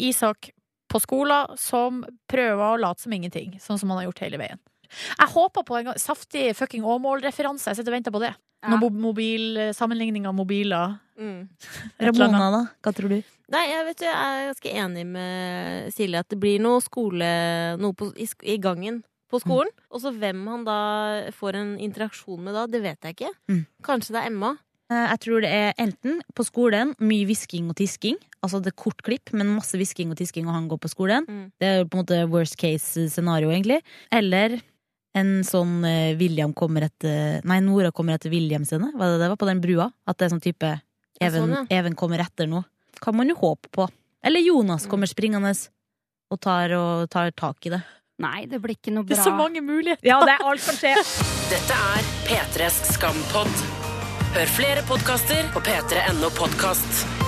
Isak 0.00 0.48
på 0.94 1.02
skolen 1.02 1.56
som 1.58 2.04
prøver 2.30 2.62
å 2.62 2.78
late 2.80 3.02
som 3.02 3.12
ingenting. 3.16 3.56
Sånn 3.62 3.80
som 3.82 3.90
han 3.90 3.98
har 4.00 4.06
gjort 4.08 4.22
hele 4.22 4.38
veien. 4.40 4.60
Jeg 4.94 5.26
håper 5.34 5.64
på 5.66 5.74
en 5.80 5.88
gang, 5.90 5.96
saftig 5.98 6.52
fucking 6.54 6.84
Åmål-referanse. 6.86 7.66
Jeg 7.72 7.80
sitter 7.80 7.90
og 7.90 7.96
venter 7.98 8.14
på 8.14 8.20
det. 8.22 8.34
Ja. 8.64 8.76
mo- 8.80 8.88
mobil, 8.88 9.58
sammenligning 9.76 10.24
av 10.30 10.32
mobiler. 10.38 10.94
Mm. 11.20 11.48
Ramona, 12.00 12.46
da? 12.54 12.60
Hva 12.82 12.92
tror 12.96 13.10
du? 13.12 13.18
Nei, 13.52 13.64
jeg 13.68 13.84
vet 13.90 14.04
jeg 14.06 14.14
er 14.14 14.46
ganske 14.48 14.70
enig 14.72 15.02
med 15.06 15.90
Silje 15.92 16.22
at 16.22 16.30
det 16.32 16.38
blir 16.40 16.62
noe 16.64 16.80
skole 16.80 17.26
Noe 17.76 17.92
på, 17.92 18.08
i, 18.16 18.24
i 18.48 18.56
gangen 18.62 19.02
på 19.30 19.40
skolen. 19.42 19.68
Og 19.92 20.00
så 20.00 20.14
hvem 20.16 20.46
han 20.48 20.64
da 20.64 20.78
får 21.36 21.58
en 21.60 21.74
interaksjon 21.82 22.40
med 22.46 22.56
da, 22.56 22.64
det 22.70 22.80
vet 22.86 23.04
jeg 23.04 23.18
ikke. 23.18 23.32
Mm. 23.52 23.60
Kanskje 23.84 24.14
det 24.16 24.22
er 24.22 24.30
Emma. 24.32 24.54
Eh, 24.94 25.08
Jeg 25.14 25.20
tror 25.24 25.42
det 25.44 25.50
er 25.50 25.72
enten 25.82 26.20
på 26.36 26.46
skolen 26.46 26.94
mye 27.02 27.26
hvisking 27.28 27.70
og 27.72 27.76
tisking. 27.80 28.18
Altså 28.44 28.60
det 28.62 28.72
er 28.74 28.78
kort 28.84 29.02
klipp, 29.06 29.32
men 29.32 29.50
masse 29.56 29.78
hvisking 29.80 30.12
og 30.12 30.18
tisking, 30.20 30.46
og 30.46 30.54
han 30.54 30.68
går 30.70 30.80
på 30.84 30.90
skolen. 30.92 31.26
Mm. 31.28 31.44
Det 31.60 31.68
er 31.70 31.84
på 31.88 31.98
en 31.98 32.04
måte 32.04 32.20
worst 32.30 32.56
case 32.60 33.08
scenario, 33.10 33.50
egentlig. 33.50 33.80
Eller 34.12 34.60
en 35.14 35.42
sånn 35.46 35.84
eh, 35.86 36.14
William 36.18 36.52
kommer 36.56 36.88
etter 36.88 37.40
Nei, 37.46 37.60
Nora 37.64 37.92
kommer 37.94 38.16
etter 38.18 38.32
William 38.34 38.64
sine. 38.68 38.90
Hva 38.94 39.12
det 39.12 39.20
det 39.22 39.30
var? 39.32 39.40
På 39.40 39.48
den 39.50 39.62
brua. 39.64 39.90
At 40.06 40.18
det 40.18 40.28
er 40.28 40.34
sånn 40.34 40.44
type 40.44 40.72
Even, 41.22 41.40
sånn, 41.44 41.54
ja. 41.54 41.64
Even 41.78 41.94
kommer 41.94 42.18
etter 42.24 42.48
nå. 42.50 42.64
Kan 43.00 43.16
man 43.16 43.30
jo 43.30 43.36
håpe 43.38 43.70
på. 43.74 43.86
Eller 44.24 44.42
Jonas 44.42 44.86
kommer 44.90 45.06
springende 45.06 45.52
og 46.32 46.40
tar, 46.40 46.72
og 46.74 47.06
tar 47.12 47.30
tak 47.36 47.68
i 47.68 47.74
det. 47.76 47.82
Nei, 48.24 48.44
det 48.50 48.60
blir 48.62 48.76
ikke 48.76 48.92
noe 48.94 49.06
Det 49.06 49.18
er 49.18 49.26
så 49.26 49.34
mange 49.34 49.62
muligheter. 49.62 50.06
Ja, 50.06 50.20
det 50.26 50.36
er 50.36 50.46
alt 50.50 50.62
som 50.62 50.78
skjer. 50.78 51.00
Dette 51.52 51.78
er 51.94 52.12
P3s 52.28 52.82
Skampod. 52.94 53.73
Hør 54.34 54.50
flere 54.50 54.82
podkaster 54.82 55.46
på 55.54 55.60
p3.no 55.62 56.30
podkast. 56.34 57.23